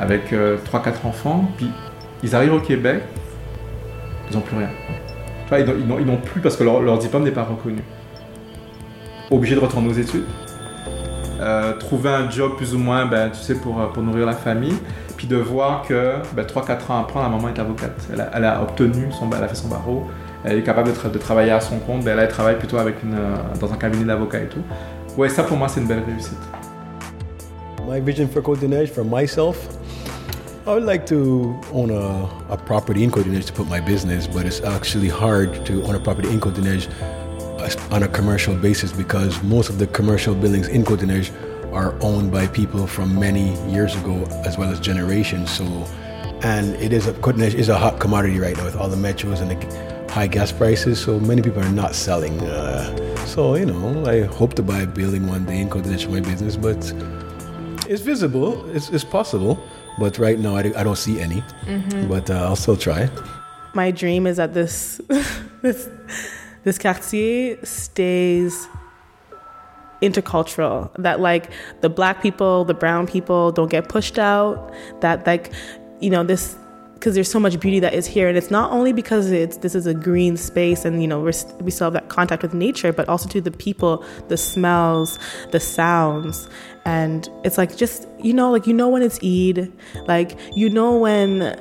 [0.00, 0.32] avec
[0.64, 1.68] 3-4 enfants, puis
[2.22, 3.02] ils arrivent au Québec,
[4.30, 4.68] ils n'ont plus rien.
[5.48, 7.82] Vois, ils n'ont- plus parce que leur, diplôme n'est pas reconnu.
[9.30, 10.24] Obligés de retourner aux études.
[11.40, 14.32] Euh, trouver un job plus ou moins, ben, tu sais, pour, euh, pour nourrir la
[14.32, 14.76] famille.
[15.16, 18.08] Puis de voir que ben, 3-4 ans après, la maman est avocate.
[18.10, 20.06] Elle a, obtenu, son, elle a fait son barreau.
[20.44, 22.04] Elle est capable de, de travailler à son compte.
[22.04, 24.62] Ben, là, elle travaille plutôt avec une, euh, dans un cabinet d'avocat et tout.
[25.16, 26.38] Ouais, ça pour moi, c'est une belle réussite.
[27.88, 29.56] My vision for Codenage for myself,
[30.66, 34.46] I would like to own a, a property in Codenage to put my business, but
[34.46, 36.88] it's actually hard to own a property in Codenage
[37.92, 41.30] on a commercial basis because most of the commercial buildings in Codenage
[41.72, 45.52] are owned by people from many years ago as well as generations.
[45.52, 45.64] So,
[46.42, 49.40] and it is a Codenage is a hot commodity right now with all the metros
[49.40, 50.98] and the high gas prices.
[50.98, 52.40] So many people are not selling.
[52.40, 56.10] Uh, so you know, I hope to buy a building one day in Codenage for
[56.10, 56.92] my business, but
[57.88, 58.68] it's visible.
[58.74, 59.62] It's, it's possible,
[59.98, 61.42] but right now I, do- I don't see any.
[61.66, 62.08] Mhm.
[62.08, 63.08] But uh, I'll still try.
[63.74, 65.00] My dream is that this
[65.62, 65.88] this
[66.64, 68.68] this quartier stays
[70.02, 70.90] intercultural.
[70.98, 74.72] That like the black people, the brown people don't get pushed out.
[75.00, 75.52] That like
[76.00, 76.56] you know this
[76.94, 79.74] because there's so much beauty that is here, and it's not only because it's this
[79.74, 82.92] is a green space and you know we're, we still have that contact with nature,
[82.92, 85.18] but also to the people, the smells,
[85.50, 86.48] the sounds,
[86.86, 89.72] and it's like just you know like you know when it's Eid,
[90.06, 91.60] like you know when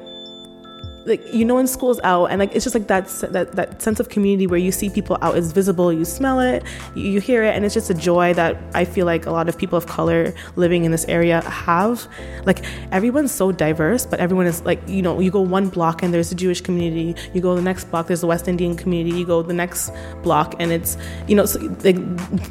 [1.06, 4.00] like you know when school's out and like it's just like that that that sense
[4.00, 6.64] of community where you see people out is visible you smell it
[6.96, 9.48] you, you hear it and it's just a joy that i feel like a lot
[9.48, 12.08] of people of color living in this area have.
[12.46, 16.14] Like everyone's so diverse but everyone is like you know you go one block and
[16.14, 19.26] there's a jewish community you go the next block there's a west indian community you
[19.26, 19.92] go the next
[20.22, 20.98] block and it's
[21.28, 21.98] you know so, like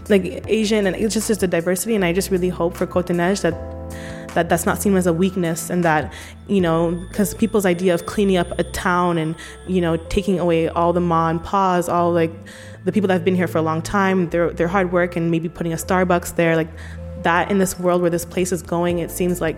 [0.08, 3.40] like asian and it's just just a diversity and i just really hope for d'Ivoire
[3.42, 3.73] that
[4.34, 6.12] that that's not seen as a weakness and that
[6.48, 9.34] you know because people's idea of cleaning up a town and
[9.66, 12.32] you know taking away all the ma and pa's all like
[12.84, 15.30] the people that have been here for a long time their their hard work and
[15.30, 16.70] maybe putting a starbucks there like
[17.22, 19.56] that in this world where this place is going it seems like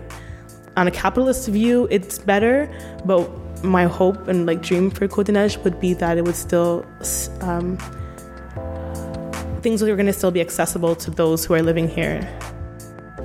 [0.77, 2.69] on a capitalist view it's better
[3.05, 3.29] but
[3.63, 6.85] my hope and like dream for Côte would be that it would still
[7.41, 7.77] um,
[9.61, 12.21] things are going to still be accessible to those who are living here.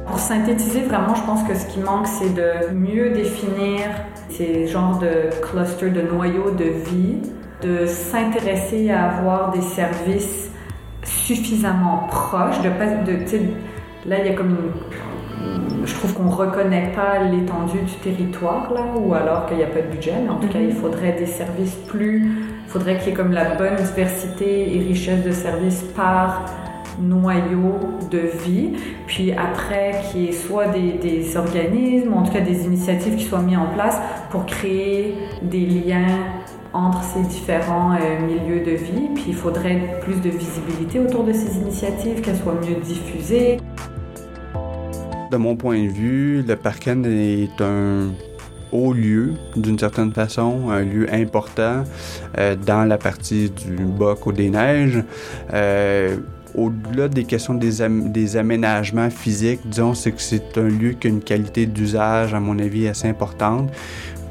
[0.07, 3.81] Pour synthétiser, vraiment, je pense que ce qui manque, c'est de mieux définir
[4.29, 7.19] ces genres de clusters, de noyaux de vie,
[7.63, 10.51] de s'intéresser à avoir des services
[11.05, 13.39] suffisamment proches, de, de
[14.07, 18.73] là, il y a comme une, je trouve qu'on ne reconnaît pas l'étendue du territoire,
[18.73, 21.13] là, ou alors qu'il n'y a pas de budget, mais en tout cas, il faudrait
[21.13, 22.31] des services plus.
[22.67, 26.45] Il faudrait qu'il y ait comme la bonne diversité et richesse de services par
[27.01, 27.79] noyau
[28.11, 28.73] de vie,
[29.07, 33.43] puis après qu'il y ait soit des, organismes, en tout cas des initiatives qui soient
[33.43, 33.99] mises en place
[34.31, 36.19] pour créer des liens
[36.73, 41.33] entre ces différents euh, milieux de vie, puis il faudrait plus de visibilité autour de
[41.33, 43.59] ces initiatives, qu'elles soient mieux diffusées.
[45.31, 48.11] De mon point de vue, le Parken est un
[48.73, 51.85] haut lieu, d'une certaine façon, un lieu important
[52.39, 55.05] euh, dans la partie du bas des Neiges.
[55.53, 56.17] Euh,
[56.55, 61.23] au-delà des questions des, aménagements physiques, disons, c'est que c'est un lieu qui a une
[61.23, 63.71] qualité d'usage, à mon avis, assez importante.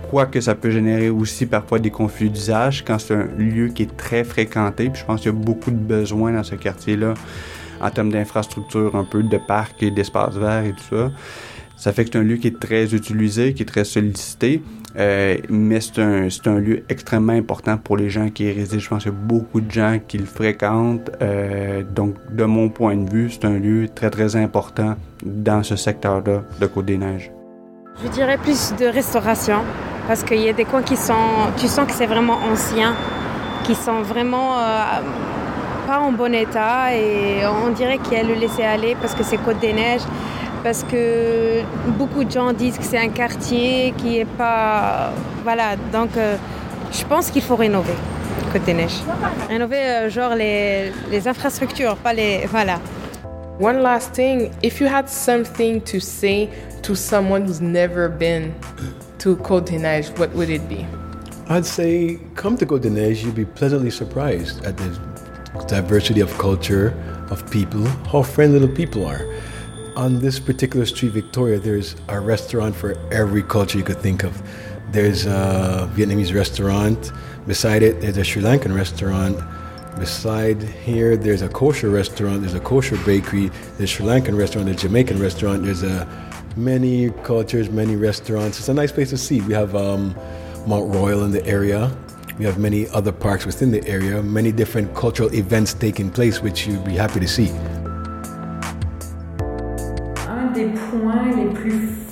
[0.10, 3.98] Quoique ça peut générer aussi parfois des conflits d'usage quand c'est un lieu qui est
[3.98, 4.90] très fréquenté.
[4.90, 7.14] Puis je pense qu'il y a beaucoup de besoins dans ce quartier-là
[7.80, 11.12] en termes d'infrastructures, un peu de parcs et d'espaces verts et tout ça.
[11.78, 14.62] Ça fait que c'est un lieu qui est très utilisé, qui est très sollicité,
[14.98, 18.80] euh, mais c'est un, un, lieu extrêmement important pour les gens qui y résident.
[18.80, 21.10] Je pense qu'il y a beaucoup de gens qui le fréquentent.
[21.22, 25.76] Euh, donc, de mon point de vue, c'est un lieu très, très important dans ce
[25.76, 27.32] secteur-là de Côte-des-Neiges.
[28.04, 29.60] Je dirais plus de restauration,
[30.08, 31.14] parce qu'il y a des coins qui sont...
[31.58, 32.94] Tu sens que c'est vraiment ancien,
[33.64, 34.58] qui sont vraiment...
[34.60, 35.02] Euh,
[35.88, 39.38] pas en bon état et on dirait qu'il a le laisser aller parce que c'est
[39.38, 40.04] Côte des Neiges
[40.64, 41.62] parce que
[41.98, 45.12] beaucoup de gens disent que c'est un quartier qui est pas
[45.44, 46.36] voilà donc euh,
[46.92, 47.94] je pense qu'il faut rénover
[48.52, 49.02] Côte des Neiges
[49.50, 52.80] rénover euh, genre les, les infrastructures pas les voilà
[53.60, 56.50] One last thing, if you had something to say
[56.82, 58.56] to someone who's never been
[59.20, 60.84] to Côte des Neiges, what would it be?
[61.48, 64.90] I'd say come to Côte des Neiges, you'll be pleasantly surprised at the
[65.68, 66.96] diversity of culture,
[67.30, 69.22] of people, how friendly the people are.
[69.96, 74.42] On this particular street, Victoria, there's a restaurant for every culture you could think of.
[74.92, 77.12] There's a Vietnamese restaurant.
[77.46, 79.38] Beside it, there's a Sri Lankan restaurant.
[80.00, 82.40] Beside here, there's a kosher restaurant.
[82.40, 83.50] There's a kosher bakery.
[83.78, 84.68] There's a Sri Lankan restaurant.
[84.68, 85.64] There's a Jamaican restaurant.
[85.64, 86.08] There's a
[86.56, 88.60] many cultures, many restaurants.
[88.60, 89.42] It's a nice place to see.
[89.42, 90.16] We have um,
[90.68, 91.92] Mount Royal in the area.
[92.40, 96.66] We have many other parks within the area, many different cultural events taking place, which
[96.66, 97.52] you'd be happy to see.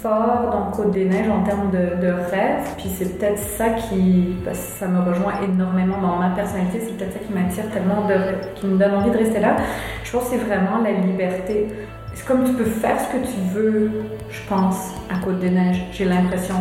[0.01, 4.35] Forts dans Côte des Neiges en termes de, de rêve, puis c'est peut-être ça qui,
[4.45, 8.07] parce que ça me rejoint énormément dans ma personnalité, c'est peut-être ça qui m'attire tellement,
[8.07, 8.15] de,
[8.55, 9.57] qui me donne envie de rester là.
[10.03, 11.67] Je pense que c'est vraiment la liberté.
[12.13, 13.91] C'est comme tu peux faire ce que tu veux,
[14.29, 16.55] je pense, à Côte des Neiges, j'ai l'impression.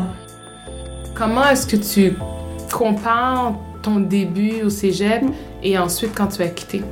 [1.14, 2.16] Comment est-ce que tu
[2.72, 5.22] compares ton début au cégep
[5.62, 6.82] et ensuite quand tu as quitté?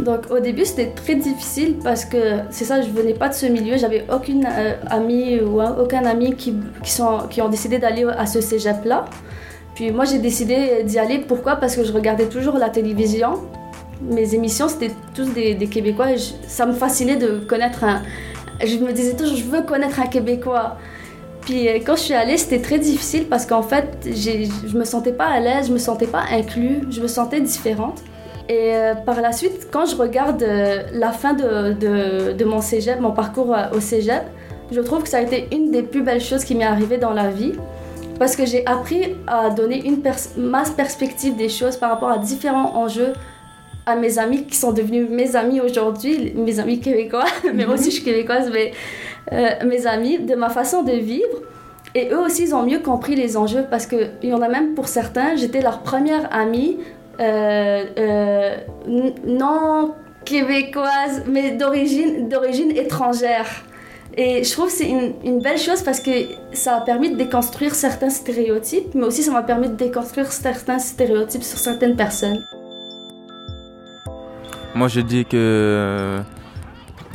[0.00, 3.46] Donc au début c'était très difficile parce que c'est ça, je venais pas de ce
[3.46, 8.40] milieu, j'avais aucune euh, amie ou aucun ami qui, qui, ont décidé d'aller à ce
[8.40, 9.06] cégep là.
[9.74, 11.56] Puis moi j'ai décidé d'y aller, pourquoi?
[11.56, 13.40] Parce que je regardais toujours la télévision.
[14.00, 16.06] Mes émissions c'était tous des, Québécois
[16.46, 18.02] ça me fascinait de connaître un...
[18.64, 20.76] Je me disais toujours je veux connaître un Québécois.
[21.40, 25.12] Puis euh, quand je suis allée, c'était très difficile parce qu'en fait, je me sentais
[25.12, 28.02] pas à l'aise, je me sentais pas inclus, je me sentais différente.
[28.48, 32.60] Et euh, par la suite, quand je regarde euh, la fin de, de, de, mon
[32.60, 34.22] cégep, mon parcours au cégep,
[34.70, 37.12] je trouve que ça a été une des plus belles choses qui m'est arrivée dans
[37.12, 37.52] la vie.
[38.18, 40.02] Parce que j'ai appris à donner une
[40.36, 43.12] masse perspective des choses par rapport à différents enjeux
[43.86, 47.24] à mes amis qui sont devenus mes amis aujourd'hui, mes amis québécois,
[47.54, 48.72] mais moi aussi je suis québécoise, mais
[49.32, 51.42] euh, mes amis, de ma façon de vivre.
[51.94, 54.74] Et eux aussi, ils ont mieux compris les enjeux parce qu'il y en a même
[54.74, 56.97] pour certains, j'étais leur première amie euh, euh,
[59.26, 59.94] non
[60.24, 63.46] québécoise, mais d'origine, d'origine étrangère.
[64.16, 66.10] Et je trouve que c'est une, une, belle chose parce que
[66.52, 70.78] ça a permis de déconstruire certains stéréotypes, mais aussi ça m'a permis de déconstruire certains
[70.78, 72.44] stéréotypes sur certaines personnes.
[74.74, 76.20] Moi, je dis que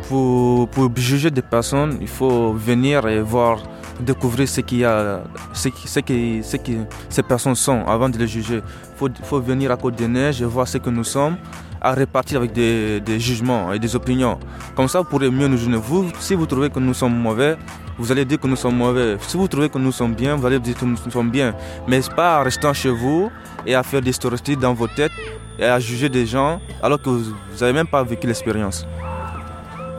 [0.08, 3.64] pour, pour juger des personnes, il faut venir et voir,
[4.00, 5.24] découvrir ce qu'il y a,
[5.54, 6.00] ce, ce,
[6.44, 6.78] ce qui
[7.10, 8.62] ces personnes sont avant de les juger.
[9.02, 11.36] Il faut, venir à Côte des Neiges et voir ce que nous sommes,
[11.82, 14.40] à repartir avec des, jugements et des opinions.
[14.76, 15.78] Comme ça, vous pourrez mieux nous juger.
[15.78, 17.58] Vous, si vous trouvez que nous sommes mauvais,
[17.98, 19.18] vous allez dire que nous sommes mauvais.
[19.28, 21.54] Si vous trouvez que nous sommes bien, vous allez dire que nous sommes bien.
[21.88, 23.30] Mais pas en restant chez vous
[23.66, 25.12] et à faire des stéréotypes dans vos têtes
[25.60, 28.88] et à juger des gens alors que vous n'avez même pas vécu l'expérience.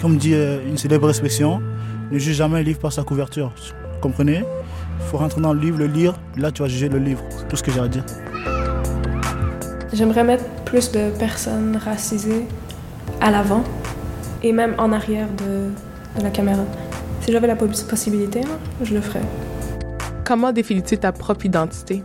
[0.00, 1.62] Comme dit euh, une célèbre expression,
[2.10, 3.52] ne juge jamais un livre par sa couverture.
[4.04, 4.44] Vous comprenez?
[5.00, 7.22] Il faut rentrer dans le livre, le lire, là tu vas juger le livre.
[7.30, 8.04] C'est tout ce que j'ai à dire.
[9.94, 12.44] J'aimerais mettre plus de personnes racisées
[13.22, 13.64] à l'avant
[14.42, 15.70] et même en arrière de,
[16.18, 16.64] de la caméra.
[17.22, 19.22] Si j'avais la possibilité, hein, je le ferais.
[20.22, 22.02] Comment définis-tu ta propre identité?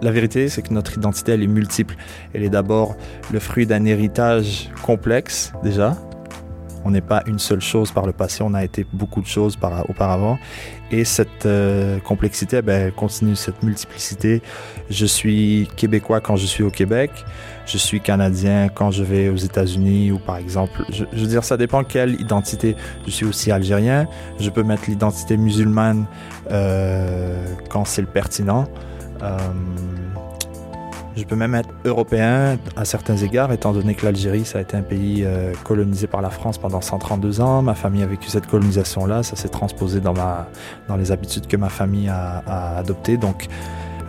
[0.00, 1.94] La vérité, c'est que notre identité, elle est multiple.
[2.32, 2.96] Elle est d'abord
[3.30, 5.94] le fruit d'un héritage complexe, déjà.
[6.84, 9.56] On n'est pas une seule chose par le passé, on a été beaucoup de choses
[9.56, 10.38] par, auparavant.
[10.90, 14.42] Et cette euh, complexité, ben, elle continue, cette multiplicité.
[14.90, 17.10] Je suis québécois quand je suis au Québec,
[17.66, 21.44] je suis canadien quand je vais aux États-Unis ou par exemple, je, je, veux dire,
[21.44, 22.76] ça dépend quelle identité.
[23.06, 24.06] Je suis aussi algérien,
[24.38, 26.06] je peux mettre l'identité musulmane
[26.50, 28.68] euh, quand c'est le pertinent.
[29.22, 29.38] Euh,
[31.16, 34.76] je peux même être européen à certains égards, étant donné que l'Algérie, ça a été
[34.76, 37.62] un pays euh, colonisé par la France pendant 132 ans.
[37.62, 40.14] Ma famille a vécu cette colonisation-là, ça s'est transposé dans,
[40.96, 43.16] les habitudes que ma famille a, adoptées.
[43.16, 43.48] Donc,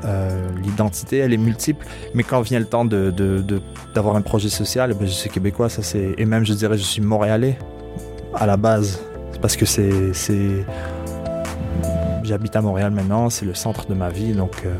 [0.05, 5.07] euh, l'identité, elle est multiple, mais quand vient le temps d'avoir un projet social, ben,
[5.07, 7.57] je suis québécois, ça c'est, et même je dirais je suis montréalais
[8.33, 9.01] à la base,
[9.41, 10.13] parce que c'est,
[12.23, 14.63] j'habite à Montréal maintenant, c'est le centre de ma vie, donc.
[14.65, 14.71] Euh,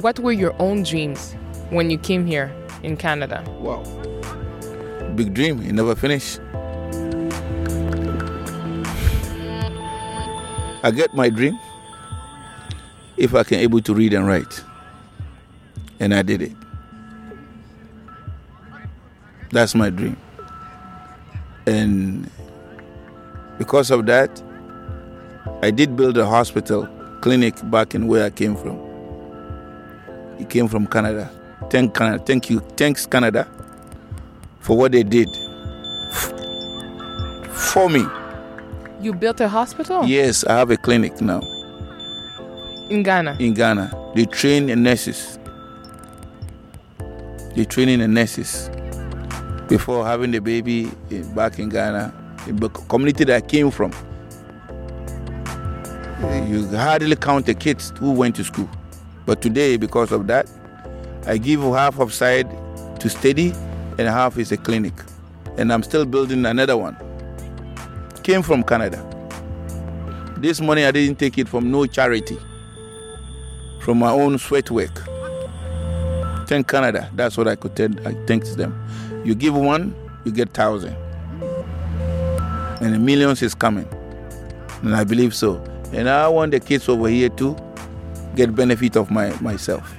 [0.00, 1.34] What were your own dreams
[1.70, 2.52] when you came here
[2.84, 3.42] in Canada?
[3.58, 3.82] Wow.
[5.16, 6.38] Big dream, you never finish.
[10.84, 11.58] I get my dream
[13.16, 14.62] if I can able to read and write.
[15.98, 16.52] And I did it.
[19.50, 20.16] That's my dream.
[21.66, 22.30] And
[23.58, 24.40] because of that,
[25.60, 26.88] I did build a hospital
[27.20, 28.87] clinic back in where I came from.
[30.38, 31.30] He came from Canada.
[31.70, 32.22] Thank Canada.
[32.24, 32.60] Thank you.
[32.76, 33.46] Thanks Canada
[34.60, 35.28] for what they did
[37.52, 38.04] for me.
[39.00, 40.04] You built a hospital?
[40.04, 41.40] Yes, I have a clinic now.
[42.90, 43.36] In Ghana?
[43.38, 44.12] In Ghana.
[44.14, 45.38] They train the nurses.
[47.54, 48.70] They training the nurses.
[49.68, 52.12] Before having the baby eh, back in Ghana,
[52.46, 53.92] in the community that I came from,
[56.22, 58.68] eh, you hardly count the kids who went to school.
[59.28, 60.48] But today, because of that,
[61.26, 62.48] I give half of side
[62.98, 63.52] to study
[63.98, 64.94] and half is a clinic.
[65.58, 66.96] And I'm still building another one.
[68.22, 69.04] Came from Canada.
[70.38, 72.38] This money I didn't take it from no charity,
[73.82, 74.98] from my own sweat work.
[76.46, 77.10] Thank Canada.
[77.14, 77.90] That's what I could tell.
[78.08, 78.82] I thank them.
[79.26, 80.96] You give one, you get thousand,
[82.80, 83.88] and the millions is coming,
[84.82, 85.62] and I believe so.
[85.92, 87.56] And I want the kids over here too
[88.38, 89.92] get benefit of my, myself.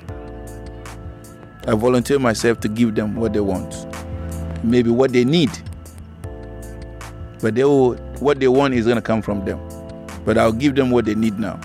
[1.67, 3.85] I volunteer myself to give them what they want,
[4.63, 5.51] maybe what they need.
[7.41, 9.59] But they will, what they want is going to come from them.
[10.23, 11.59] But I'll give them what they need now.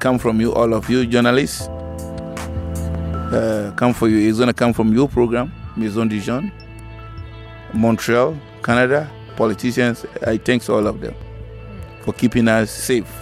[0.00, 1.62] Come from you, all of you journalists.
[3.32, 4.28] Uh, come for you.
[4.28, 6.52] It's going to come from your program, Maison du Jeune,
[7.72, 10.04] Montreal, Canada, politicians.
[10.26, 11.14] I thank all of them
[12.02, 13.21] for keeping us safe.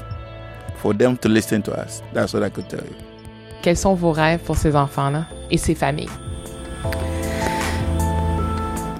[0.80, 2.02] For them to listen to us.
[2.12, 2.96] That's what I could tell you.
[3.62, 6.08] Quels sont vos rêves pour ces enfants-là et ces familles?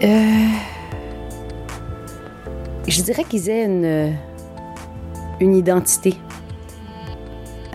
[0.03, 0.49] Euh,
[2.87, 4.15] je dirais qu'ils aient une,
[5.41, 6.15] une identité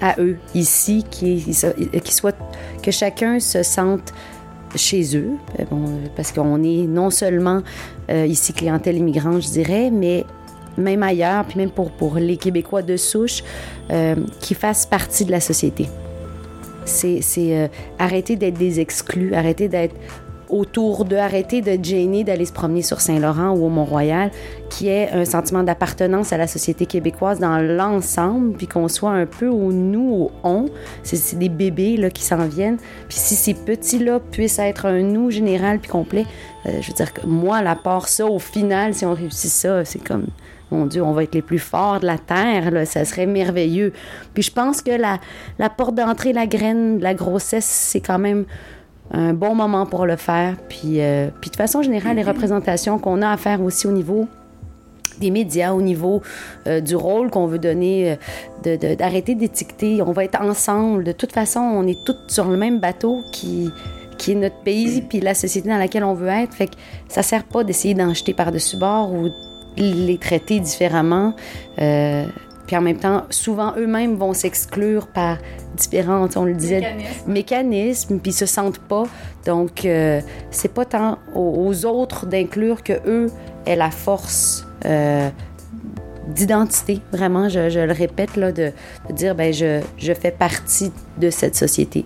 [0.02, 2.36] à eux ici, qui, qui soit
[2.84, 4.14] que chacun se sente
[4.76, 5.32] chez eux,
[5.72, 7.62] bon, parce qu'on est non seulement
[8.10, 10.26] euh, ici clientèle immigrante, je dirais, mais
[10.78, 13.44] même ailleurs, puis même pour, les Québécois de souche,
[13.92, 15.88] euh, qui fassent partie de la société.
[16.86, 19.96] C'est euh, arrêter d'être des exclus, arrêter d'être
[20.50, 24.32] autour d'eux, arrêter de gêner d'aller se promener sur Saint-Laurent ou au Mont-Royal,
[24.70, 29.26] qui est un sentiment d'appartenance à la société québécoise dans l'ensemble, puis qu'on soit un
[29.26, 30.66] peu au nous, au on.
[31.04, 32.78] C'est des bébés là, qui s'en viennent.
[33.08, 36.26] Puis si ces petits-là puissent être un nous général puis complet,
[36.66, 39.86] euh, je veux dire que moi, la part ça, au final, si on réussit ça,
[39.86, 40.28] c'est comme
[40.72, 43.94] mon Dieu, on va être les plus forts de la terre, ça serait merveilleux.
[44.34, 48.46] Puis je pense que la, porte d'entrée, la graine, la grossesse, c'est quand même
[49.12, 50.56] un bon moment pour le faire.
[50.68, 54.28] Puis, euh, de façon générale, les représentations qu'on a à faire aussi au niveau
[55.20, 56.22] des médias, au niveau
[56.68, 58.18] euh, du rôle qu'on veut donner,
[58.66, 60.02] euh, d'arrêter d'étiqueter.
[60.02, 61.04] On va être ensemble.
[61.04, 63.72] De toute façon, on est tous sur le même bateau qui,
[64.18, 66.54] qui est notre pays, puis la société dans laquelle on veut être.
[66.54, 66.76] Fait que
[67.08, 69.30] ça sert pas d'essayer d'en jeter par-dessus bord ou
[69.78, 71.36] les traiter différemment.
[71.80, 72.26] Euh,
[72.68, 75.38] puis en même temps, souvent eux-mêmes vont s'exclure par
[75.76, 79.04] différents, on le disait, mécanismes, mécanismes puis ils se sentent pas.
[79.46, 80.20] Donc, euh,
[80.50, 83.30] c'est pas tant aux, autres d'inclure que eux
[83.66, 85.30] aient la force euh,
[86.28, 87.02] d'identité.
[87.12, 88.72] Vraiment, je, le répète, là, de,
[89.10, 92.06] de dire, ben, je, je fais partie de cette société.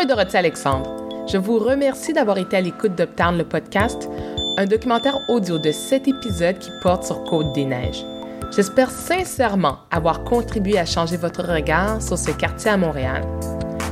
[0.00, 0.90] Nom est Dorothée Alexandre.
[1.30, 4.08] Je vous remercie d'avoir été à l'écoute d'Uptown le podcast,
[4.56, 8.04] un documentaire audio de sept épisodes qui porte sur Côte des Neiges.
[8.54, 13.22] J'espère sincèrement avoir contribué à changer votre regard sur ce quartier à Montréal.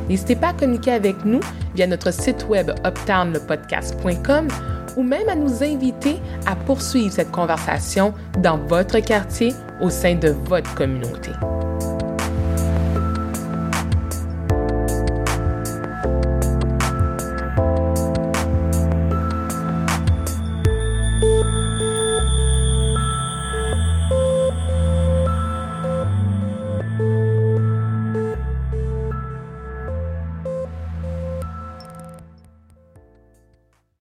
[0.09, 1.41] N'hésitez pas à communiquer avec nous
[1.75, 4.49] via notre site web uptownlepodcast.com
[4.97, 6.17] ou même à nous inviter
[6.47, 11.31] à poursuivre cette conversation dans votre quartier au sein de votre communauté.